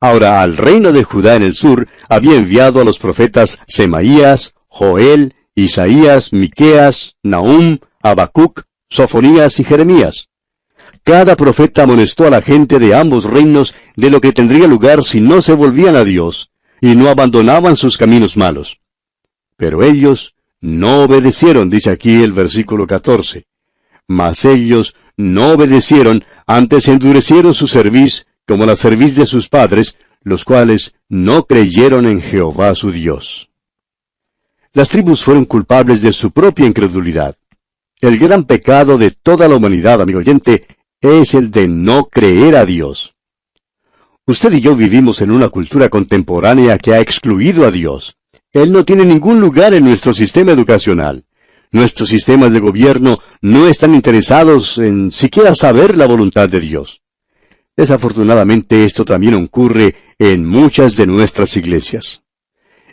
Ahora 0.00 0.42
al 0.42 0.58
reino 0.58 0.92
de 0.92 1.02
Judá 1.02 1.34
en 1.34 1.44
el 1.44 1.54
sur 1.54 1.88
había 2.10 2.34
enviado 2.34 2.82
a 2.82 2.84
los 2.84 2.98
profetas 2.98 3.58
Semaías, 3.66 4.52
Joel, 4.68 5.32
Isaías, 5.54 6.34
Miqueas, 6.34 7.16
Nahum, 7.22 7.78
Habacuc, 8.02 8.62
Sofonías 8.88 9.60
y 9.60 9.64
Jeremías. 9.64 10.28
Cada 11.04 11.36
profeta 11.36 11.84
amonestó 11.84 12.26
a 12.26 12.30
la 12.30 12.42
gente 12.42 12.78
de 12.78 12.94
ambos 12.94 13.24
reinos 13.24 13.74
de 13.96 14.10
lo 14.10 14.20
que 14.20 14.32
tendría 14.32 14.66
lugar 14.66 15.04
si 15.04 15.20
no 15.20 15.42
se 15.42 15.54
volvían 15.54 15.96
a 15.96 16.04
Dios 16.04 16.50
y 16.80 16.94
no 16.96 17.08
abandonaban 17.08 17.76
sus 17.76 17.96
caminos 17.96 18.36
malos. 18.36 18.80
Pero 19.56 19.82
ellos 19.82 20.34
no 20.60 21.04
obedecieron, 21.04 21.70
dice 21.70 21.90
aquí 21.90 22.22
el 22.22 22.32
versículo 22.32 22.86
14. 22.86 23.46
Mas 24.08 24.44
ellos 24.44 24.94
no 25.16 25.52
obedecieron, 25.52 26.24
antes 26.46 26.88
endurecieron 26.88 27.54
su 27.54 27.68
cerviz, 27.68 28.26
como 28.46 28.66
la 28.66 28.76
cerviz 28.76 29.16
de 29.16 29.26
sus 29.26 29.48
padres, 29.48 29.96
los 30.22 30.44
cuales 30.44 30.94
no 31.08 31.44
creyeron 31.44 32.06
en 32.06 32.20
Jehová 32.20 32.74
su 32.74 32.90
Dios. 32.90 33.50
Las 34.72 34.88
tribus 34.88 35.22
fueron 35.22 35.44
culpables 35.44 36.02
de 36.02 36.12
su 36.12 36.30
propia 36.30 36.66
incredulidad. 36.66 37.36
El 38.00 38.18
gran 38.18 38.44
pecado 38.44 38.96
de 38.96 39.10
toda 39.10 39.46
la 39.46 39.56
humanidad, 39.56 40.00
amigo 40.00 40.20
oyente, 40.20 40.64
es 41.02 41.34
el 41.34 41.50
de 41.50 41.68
no 41.68 42.06
creer 42.06 42.56
a 42.56 42.64
Dios. 42.64 43.14
Usted 44.26 44.52
y 44.54 44.60
yo 44.62 44.74
vivimos 44.74 45.20
en 45.20 45.30
una 45.30 45.50
cultura 45.50 45.90
contemporánea 45.90 46.78
que 46.78 46.94
ha 46.94 47.00
excluido 47.00 47.66
a 47.66 47.70
Dios. 47.70 48.16
Él 48.52 48.72
no 48.72 48.86
tiene 48.86 49.04
ningún 49.04 49.40
lugar 49.40 49.74
en 49.74 49.84
nuestro 49.84 50.14
sistema 50.14 50.52
educacional. 50.52 51.26
Nuestros 51.72 52.08
sistemas 52.08 52.52
de 52.52 52.60
gobierno 52.60 53.18
no 53.42 53.68
están 53.68 53.94
interesados 53.94 54.78
en 54.78 55.12
siquiera 55.12 55.54
saber 55.54 55.96
la 55.96 56.06
voluntad 56.06 56.48
de 56.48 56.60
Dios. 56.60 57.02
Desafortunadamente 57.76 58.84
esto 58.84 59.04
también 59.04 59.34
ocurre 59.34 59.94
en 60.18 60.46
muchas 60.46 60.96
de 60.96 61.06
nuestras 61.06 61.56
iglesias. 61.56 62.22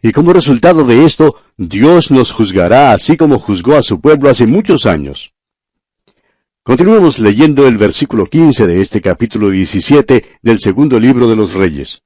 Y 0.01 0.11
como 0.11 0.33
resultado 0.33 0.85
de 0.85 1.05
esto, 1.05 1.35
Dios 1.57 2.11
nos 2.11 2.31
juzgará 2.31 2.91
así 2.91 3.17
como 3.17 3.39
juzgó 3.39 3.75
a 3.75 3.81
su 3.81 3.99
pueblo 3.99 4.29
hace 4.29 4.45
muchos 4.45 4.85
años. 4.85 5.33
Continuemos 6.63 7.19
leyendo 7.19 7.65
el 7.65 7.77
versículo 7.77 8.25
15 8.25 8.67
de 8.67 8.81
este 8.81 9.01
capítulo 9.01 9.49
17 9.49 10.25
del 10.41 10.59
segundo 10.59 10.99
libro 10.99 11.29
de 11.29 11.35
los 11.35 11.53
Reyes. 11.53 12.01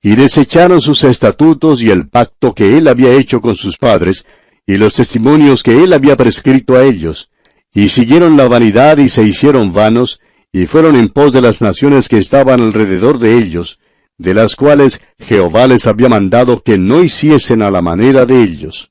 Y 0.00 0.14
desecharon 0.14 0.80
sus 0.80 1.02
estatutos 1.02 1.82
y 1.82 1.90
el 1.90 2.08
pacto 2.08 2.54
que 2.54 2.78
él 2.78 2.88
había 2.88 3.12
hecho 3.12 3.40
con 3.40 3.56
sus 3.56 3.76
padres, 3.76 4.26
y 4.66 4.76
los 4.76 4.94
testimonios 4.94 5.62
que 5.62 5.82
él 5.82 5.92
había 5.92 6.16
prescrito 6.16 6.76
a 6.76 6.84
ellos, 6.84 7.30
y 7.72 7.88
siguieron 7.88 8.36
la 8.36 8.46
vanidad 8.46 8.98
y 8.98 9.08
se 9.08 9.24
hicieron 9.24 9.72
vanos, 9.72 10.20
y 10.52 10.66
fueron 10.66 10.94
en 10.94 11.08
pos 11.08 11.32
de 11.32 11.40
las 11.40 11.60
naciones 11.60 12.08
que 12.08 12.18
estaban 12.18 12.60
alrededor 12.60 13.18
de 13.18 13.36
ellos, 13.36 13.80
de 14.18 14.34
las 14.34 14.56
cuales 14.56 15.00
Jehová 15.18 15.66
les 15.66 15.86
había 15.86 16.08
mandado 16.08 16.62
que 16.62 16.78
no 16.78 17.02
hiciesen 17.02 17.62
a 17.62 17.70
la 17.70 17.82
manera 17.82 18.26
de 18.26 18.42
ellos. 18.42 18.90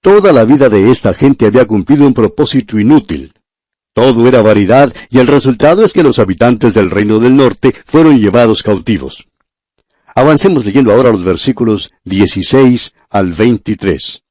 Toda 0.00 0.32
la 0.32 0.44
vida 0.44 0.68
de 0.68 0.90
esta 0.90 1.12
gente 1.14 1.46
había 1.46 1.66
cumplido 1.66 2.06
un 2.06 2.14
propósito 2.14 2.78
inútil, 2.78 3.32
todo 3.98 4.28
era 4.28 4.42
variedad 4.42 4.94
y 5.10 5.18
el 5.18 5.26
resultado 5.26 5.84
es 5.84 5.92
que 5.92 6.04
los 6.04 6.20
habitantes 6.20 6.72
del 6.72 6.88
reino 6.88 7.18
del 7.18 7.34
norte 7.34 7.74
fueron 7.84 8.20
llevados 8.20 8.62
cautivos. 8.62 9.26
Avancemos 10.14 10.64
leyendo 10.64 10.92
ahora 10.92 11.10
los 11.10 11.24
versículos 11.24 11.90
16 12.04 12.94
al 13.10 13.32
23. 13.32 14.22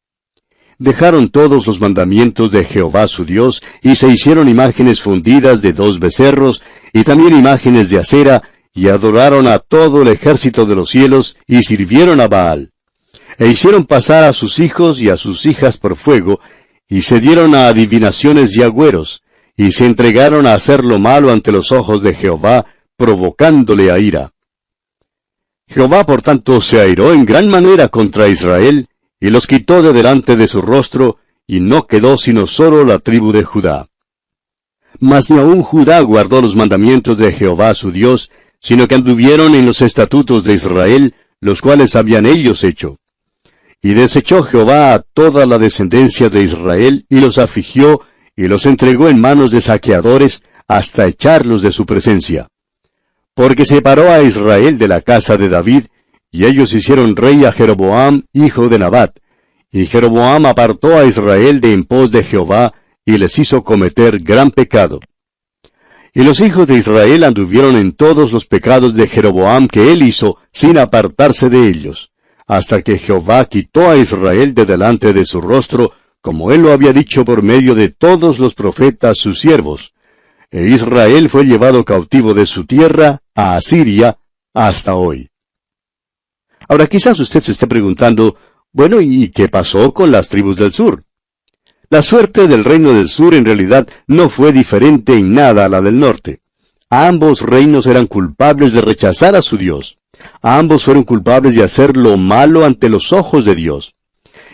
Dejaron 0.77 1.27
todos 1.27 1.67
los 1.67 1.81
mandamientos 1.81 2.49
de 2.49 2.63
Jehová 2.63 3.09
su 3.09 3.25
Dios 3.25 3.61
y 3.81 3.97
se 3.97 4.07
hicieron 4.07 4.47
imágenes 4.47 5.01
fundidas 5.01 5.61
de 5.61 5.73
dos 5.73 5.99
becerros 5.99 6.61
y 6.93 7.03
también 7.03 7.37
imágenes 7.37 7.89
de 7.89 7.99
acera 7.99 8.43
y 8.77 8.87
adoraron 8.87 9.47
a 9.47 9.59
todo 9.59 10.03
el 10.03 10.07
ejército 10.07 10.65
de 10.65 10.75
los 10.75 10.89
cielos 10.91 11.35
y 11.47 11.63
sirvieron 11.63 12.21
a 12.21 12.27
Baal. 12.27 12.71
E 13.37 13.47
hicieron 13.47 13.85
pasar 13.85 14.23
a 14.23 14.33
sus 14.33 14.59
hijos 14.59 15.01
y 15.01 15.09
a 15.09 15.17
sus 15.17 15.45
hijas 15.45 15.77
por 15.77 15.95
fuego 15.97 16.39
y 16.87 17.01
se 17.01 17.19
dieron 17.19 17.55
a 17.55 17.67
adivinaciones 17.67 18.55
y 18.55 18.63
agüeros 18.63 19.21
y 19.57 19.71
se 19.71 19.87
entregaron 19.87 20.45
a 20.45 20.53
hacer 20.53 20.85
lo 20.85 20.99
malo 20.99 21.31
ante 21.31 21.51
los 21.51 21.71
ojos 21.71 22.03
de 22.03 22.13
Jehová, 22.13 22.67
provocándole 22.95 23.91
a 23.91 23.97
ira. 23.97 24.31
Jehová, 25.67 26.05
por 26.05 26.21
tanto, 26.21 26.61
se 26.61 26.79
airó 26.79 27.11
en 27.11 27.25
gran 27.25 27.49
manera 27.49 27.87
contra 27.87 28.27
Israel, 28.27 28.87
y 29.19 29.31
los 29.31 29.47
quitó 29.47 29.81
de 29.81 29.93
delante 29.93 30.35
de 30.35 30.47
su 30.47 30.61
rostro, 30.61 31.17
y 31.47 31.59
no 31.59 31.87
quedó 31.87 32.19
sino 32.19 32.45
solo 32.45 32.85
la 32.85 32.99
tribu 32.99 33.31
de 33.31 33.43
Judá. 33.43 33.89
Mas 34.99 35.31
ni 35.31 35.39
aun 35.39 35.63
Judá 35.63 35.99
guardó 36.01 36.39
los 36.41 36.55
mandamientos 36.55 37.17
de 37.17 37.33
Jehová 37.33 37.73
su 37.73 37.91
Dios, 37.91 38.29
sino 38.61 38.87
que 38.87 38.95
anduvieron 38.95 39.55
en 39.55 39.65
los 39.65 39.81
estatutos 39.81 40.43
de 40.43 40.53
Israel, 40.53 41.15
los 41.39 41.61
cuales 41.61 41.95
habían 41.95 42.25
ellos 42.25 42.63
hecho. 42.63 42.97
Y 43.81 43.93
desechó 43.93 44.43
Jehová 44.43 44.93
a 44.93 44.99
toda 44.99 45.45
la 45.45 45.59
descendencia 45.59 46.29
de 46.29 46.41
Israel, 46.41 47.05
y 47.09 47.19
los 47.19 47.37
afligió, 47.37 48.01
y 48.35 48.47
los 48.47 48.65
entregó 48.65 49.09
en 49.09 49.21
manos 49.21 49.51
de 49.51 49.61
saqueadores 49.61 50.41
hasta 50.67 51.07
echarlos 51.07 51.61
de 51.61 51.71
su 51.71 51.85
presencia. 51.85 52.47
Porque 53.33 53.65
separó 53.65 54.11
a 54.11 54.21
Israel 54.23 54.77
de 54.77 54.87
la 54.87 55.01
casa 55.01 55.37
de 55.37 55.49
David, 55.49 55.85
y 56.31 56.45
ellos 56.45 56.73
hicieron 56.73 57.15
rey 57.15 57.45
a 57.45 57.51
Jeroboam, 57.51 58.23
hijo 58.33 58.67
de 58.67 58.79
Nabat, 58.79 59.17
y 59.71 59.85
Jeroboam 59.85 60.45
apartó 60.45 60.97
a 60.97 61.05
Israel 61.05 61.61
de 61.61 61.73
en 61.73 61.83
pos 61.83 62.11
de 62.11 62.23
Jehová, 62.23 62.73
y 63.05 63.17
les 63.17 63.37
hizo 63.39 63.63
cometer 63.63 64.17
gran 64.17 64.51
pecado. 64.51 64.99
Y 66.13 66.23
los 66.23 66.39
hijos 66.39 66.67
de 66.67 66.77
Israel 66.77 67.23
anduvieron 67.23 67.75
en 67.75 67.91
todos 67.91 68.31
los 68.31 68.45
pecados 68.45 68.93
de 68.93 69.07
Jeroboam 69.07 69.67
que 69.67 69.91
él 69.91 70.03
hizo, 70.03 70.37
sin 70.51 70.77
apartarse 70.77 71.49
de 71.49 71.67
ellos, 71.67 72.11
hasta 72.47 72.81
que 72.81 72.97
Jehová 72.97 73.45
quitó 73.45 73.89
a 73.89 73.97
Israel 73.97 74.53
de 74.53 74.65
delante 74.65 75.13
de 75.13 75.25
su 75.25 75.41
rostro, 75.41 75.91
como 76.21 76.51
él 76.51 76.61
lo 76.63 76.71
había 76.71 76.93
dicho 76.93 77.23
por 77.23 77.43
medio 77.43 77.75
de 77.75 77.89
todos 77.89 78.39
los 78.39 78.53
profetas 78.53 79.17
sus 79.17 79.39
siervos. 79.39 79.93
E 80.49 80.67
Israel 80.67 81.29
fue 81.29 81.43
llevado 81.43 81.83
cautivo 81.83 82.33
de 82.33 82.45
su 82.45 82.65
tierra 82.65 83.21
a 83.35 83.57
Asiria 83.57 84.17
hasta 84.53 84.95
hoy. 84.95 85.29
Ahora 86.69 86.87
quizás 86.87 87.19
usted 87.19 87.41
se 87.41 87.51
esté 87.51 87.67
preguntando, 87.67 88.35
bueno, 88.71 88.99
¿y 89.01 89.29
qué 89.29 89.49
pasó 89.49 89.93
con 89.93 90.11
las 90.11 90.29
tribus 90.29 90.55
del 90.57 90.73
sur? 90.73 91.03
La 91.89 92.03
suerte 92.03 92.49
del 92.49 92.65
reino 92.65 92.91
del 92.91 93.07
sur 93.07 93.33
en 93.33 93.45
realidad 93.45 93.87
no 94.07 94.27
fue 94.27 94.51
diferente 94.51 95.13
en 95.13 95.33
nada 95.33 95.65
a 95.65 95.69
la 95.69 95.79
del 95.81 95.97
norte. 95.97 96.41
Ambos 96.89 97.41
reinos 97.41 97.85
eran 97.85 98.07
culpables 98.07 98.73
de 98.73 98.81
rechazar 98.81 99.37
a 99.37 99.41
su 99.41 99.57
Dios. 99.57 99.97
Ambos 100.41 100.83
fueron 100.83 101.03
culpables 101.03 101.55
de 101.55 101.63
hacer 101.63 101.95
lo 101.95 102.17
malo 102.17 102.65
ante 102.65 102.89
los 102.89 103.13
ojos 103.13 103.45
de 103.45 103.55
Dios. 103.55 103.95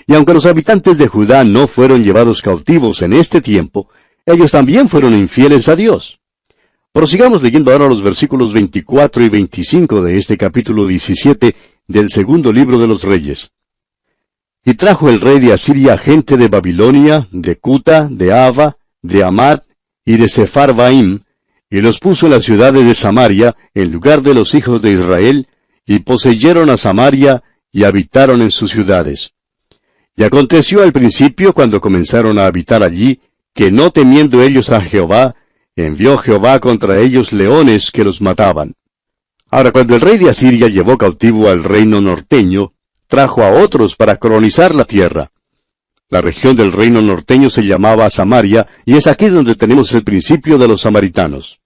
Y 0.05 0.13
aunque 0.13 0.35
los 0.35 0.45
habitantes 0.45 0.99
de 0.99 1.07
Judá 1.07 1.43
no 1.43 1.65
fueron 1.65 2.03
llevados 2.03 2.43
cautivos 2.43 3.01
en 3.01 3.13
este 3.13 3.41
tiempo, 3.41 3.89
ellos 4.27 4.51
también 4.51 4.87
fueron 4.87 5.15
infieles 5.15 5.67
a 5.69 5.75
Dios. 5.75 6.19
Prosigamos 6.91 7.41
leyendo 7.41 7.71
ahora 7.71 7.87
los 7.87 8.03
versículos 8.03 8.53
24 8.53 9.23
y 9.23 9.29
25 9.29 10.03
de 10.03 10.17
este 10.19 10.37
capítulo 10.37 10.85
17 10.85 11.55
del 11.87 12.09
segundo 12.09 12.53
libro 12.53 12.77
de 12.77 12.85
los 12.85 13.03
Reyes. 13.03 13.49
Y 14.65 14.75
trajo 14.75 15.09
el 15.09 15.19
rey 15.19 15.39
de 15.39 15.53
Asiria 15.53 15.97
gente 15.97 16.37
de 16.37 16.47
Babilonia, 16.47 17.27
de 17.31 17.57
Cuta, 17.57 18.07
de 18.09 18.33
Ava, 18.33 18.77
de 19.01 19.23
Amat 19.23 19.63
y 20.05 20.17
de 20.17 20.29
Sepharvaim, 20.29 21.19
y 21.69 21.81
los 21.81 21.99
puso 21.99 22.27
en 22.27 22.33
las 22.33 22.45
ciudades 22.45 22.85
de 22.85 22.93
Samaria, 22.93 23.55
en 23.73 23.91
lugar 23.91 24.21
de 24.21 24.33
los 24.33 24.53
hijos 24.53 24.81
de 24.81 24.91
Israel, 24.91 25.47
y 25.85 25.99
poseyeron 25.99 26.69
a 26.69 26.77
Samaria, 26.77 27.43
y 27.71 27.83
habitaron 27.83 28.41
en 28.41 28.51
sus 28.51 28.71
ciudades. 28.71 29.33
Y 30.15 30.23
aconteció 30.23 30.83
al 30.83 30.93
principio, 30.93 31.53
cuando 31.53 31.81
comenzaron 31.81 32.37
a 32.37 32.45
habitar 32.45 32.83
allí, 32.83 33.19
que 33.53 33.71
no 33.71 33.91
temiendo 33.91 34.41
ellos 34.43 34.69
a 34.69 34.81
Jehová, 34.81 35.35
envió 35.75 36.17
Jehová 36.17 36.59
contra 36.59 36.99
ellos 36.99 37.33
leones 37.33 37.91
que 37.91 38.03
los 38.03 38.21
mataban. 38.21 38.75
Ahora, 39.49 39.71
cuando 39.71 39.95
el 39.95 40.01
rey 40.01 40.17
de 40.17 40.29
Asiria 40.29 40.67
llevó 40.67 40.97
cautivo 40.97 41.49
al 41.49 41.63
reino 41.63 41.99
norteño, 41.99 42.73
trajo 43.07 43.43
a 43.43 43.51
otros 43.51 43.95
para 43.95 44.17
colonizar 44.17 44.73
la 44.73 44.85
tierra. 44.85 45.31
La 46.09 46.21
región 46.21 46.55
del 46.55 46.71
reino 46.71 47.01
norteño 47.01 47.49
se 47.49 47.63
llamaba 47.63 48.09
Samaria, 48.09 48.67
y 48.85 48.95
es 48.95 49.07
aquí 49.07 49.29
donde 49.29 49.55
tenemos 49.55 49.91
el 49.93 50.03
principio 50.03 50.57
de 50.57 50.67
los 50.67 50.81
samaritanos. 50.81 51.59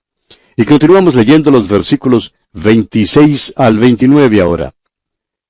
Y 0.55 0.65
continuamos 0.65 1.15
leyendo 1.15 1.51
los 1.51 1.67
versículos 1.67 2.33
26 2.53 3.53
al 3.57 3.77
29 3.77 4.41
ahora. 4.41 4.73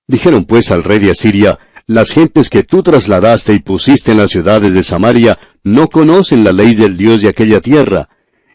Dijeron 0.07 0.45
pues 0.45 0.71
al 0.71 0.83
rey 0.83 0.99
de 0.99 1.11
Asiria, 1.11 1.59
las 1.85 2.11
gentes 2.11 2.49
que 2.49 2.63
tú 2.63 2.83
trasladaste 2.83 3.53
y 3.53 3.59
pusiste 3.59 4.11
en 4.11 4.17
las 4.17 4.31
ciudades 4.31 4.73
de 4.73 4.83
Samaria 4.83 5.37
no 5.63 5.87
conocen 5.87 6.43
la 6.43 6.51
ley 6.51 6.75
del 6.75 6.97
Dios 6.97 7.21
de 7.21 7.29
aquella 7.29 7.61
tierra, 7.61 8.09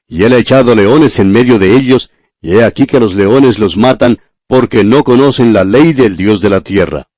y 0.09 0.25
él 0.25 0.33
ha 0.33 0.39
echado 0.39 0.75
leones 0.75 1.19
en 1.19 1.31
medio 1.31 1.59
de 1.59 1.75
ellos, 1.75 2.11
y 2.43 2.55
he 2.55 2.65
aquí 2.65 2.85
que 2.85 3.01
los 3.01 3.15
leones 3.15 3.59
los 3.59 3.77
matan, 3.77 4.19
porque 4.47 4.85
no 4.85 5.05
conocen 5.05 5.53
la 5.53 5.65
ley 5.65 5.93
del 5.93 6.17
Dios 6.17 6.41
de 6.41 6.51
la 6.51 6.61
tierra. 6.61 7.09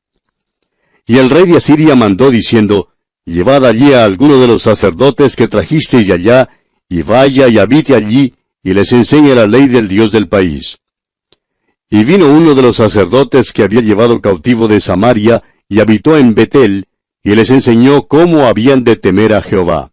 Y 1.06 1.18
el 1.18 1.30
rey 1.30 1.46
de 1.46 1.58
Asiria 1.58 1.94
mandó 1.94 2.30
diciendo, 2.30 2.88
Llevad 3.26 3.64
allí 3.64 3.92
a 3.92 4.04
alguno 4.04 4.38
de 4.38 4.46
los 4.46 4.62
sacerdotes 4.62 5.34
que 5.34 5.48
trajisteis 5.48 6.06
de 6.06 6.14
allá, 6.14 6.48
y 6.88 7.02
vaya 7.02 7.48
y 7.48 7.58
habite 7.58 7.94
allí, 7.94 8.34
y 8.62 8.74
les 8.74 8.92
enseñe 8.92 9.34
la 9.34 9.46
ley 9.46 9.66
del 9.66 9.88
Dios 9.88 10.12
del 10.12 10.28
país. 10.28 10.78
Y 11.88 12.04
vino 12.04 12.28
uno 12.28 12.54
de 12.54 12.62
los 12.62 12.76
sacerdotes 12.76 13.52
que 13.52 13.62
había 13.62 13.80
llevado 13.80 14.20
cautivo 14.20 14.68
de 14.68 14.80
Samaria, 14.80 15.42
y 15.68 15.80
habitó 15.80 16.18
en 16.18 16.34
Betel, 16.34 16.86
y 17.22 17.34
les 17.34 17.50
enseñó 17.50 18.06
cómo 18.06 18.46
habían 18.46 18.84
de 18.84 18.96
temer 18.96 19.32
a 19.32 19.42
Jehová. 19.42 19.92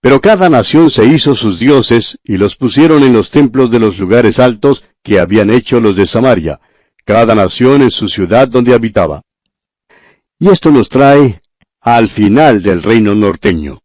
Pero 0.00 0.20
cada 0.20 0.48
nación 0.48 0.90
se 0.90 1.06
hizo 1.06 1.34
sus 1.34 1.58
dioses, 1.58 2.18
y 2.22 2.36
los 2.36 2.56
pusieron 2.56 3.02
en 3.02 3.12
los 3.12 3.30
templos 3.30 3.70
de 3.70 3.80
los 3.80 3.98
lugares 3.98 4.38
altos 4.38 4.84
que 5.02 5.18
habían 5.18 5.50
hecho 5.50 5.80
los 5.80 5.96
de 5.96 6.06
Samaria, 6.06 6.60
cada 7.04 7.34
nación 7.34 7.82
en 7.82 7.90
su 7.90 8.08
ciudad 8.08 8.46
donde 8.46 8.74
habitaba. 8.74 9.22
Y 10.44 10.50
esto 10.50 10.70
nos 10.70 10.90
trae 10.90 11.40
al 11.80 12.06
final 12.06 12.60
del 12.60 12.82
reino 12.82 13.14
norteño. 13.14 13.78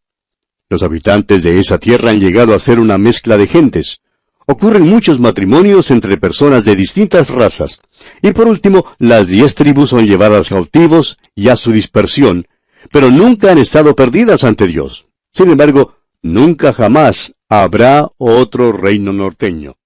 Los 0.70 0.84
habitantes 0.84 1.42
de 1.44 1.58
esa 1.58 1.78
tierra 1.78 2.10
han 2.10 2.20
llegado 2.20 2.54
a 2.54 2.60
ser 2.60 2.82
una 2.82 2.98
mezcla 2.98 3.38
de 3.38 3.48
gentes. 3.48 4.02
Ocurren 4.46 4.84
muchos 4.84 5.22
matrimonios 5.22 5.90
entre 5.90 6.18
personas 6.18 6.66
de 6.66 6.76
distintas 6.76 7.30
razas. 7.30 7.80
Y 8.22 8.32
por 8.32 8.50
último, 8.50 8.84
las 8.98 9.28
diez 9.30 9.56
tribus 9.56 9.92
son 9.92 10.06
llevadas 10.06 10.50
cautivos 10.50 11.18
y 11.34 11.48
a 11.48 11.56
su 11.56 11.72
dispersión, 11.72 12.46
pero 12.92 13.10
nunca 13.10 13.54
han 13.54 13.58
estado 13.60 13.96
perdidas 13.96 14.44
ante 14.44 14.68
Dios. 14.68 15.06
Sin 15.32 15.50
embargo, 15.52 15.96
nunca 16.22 16.74
jamás 16.74 17.36
habrá 17.48 18.06
otro 18.18 18.74
reino 18.74 19.14
norteño. 19.14 19.78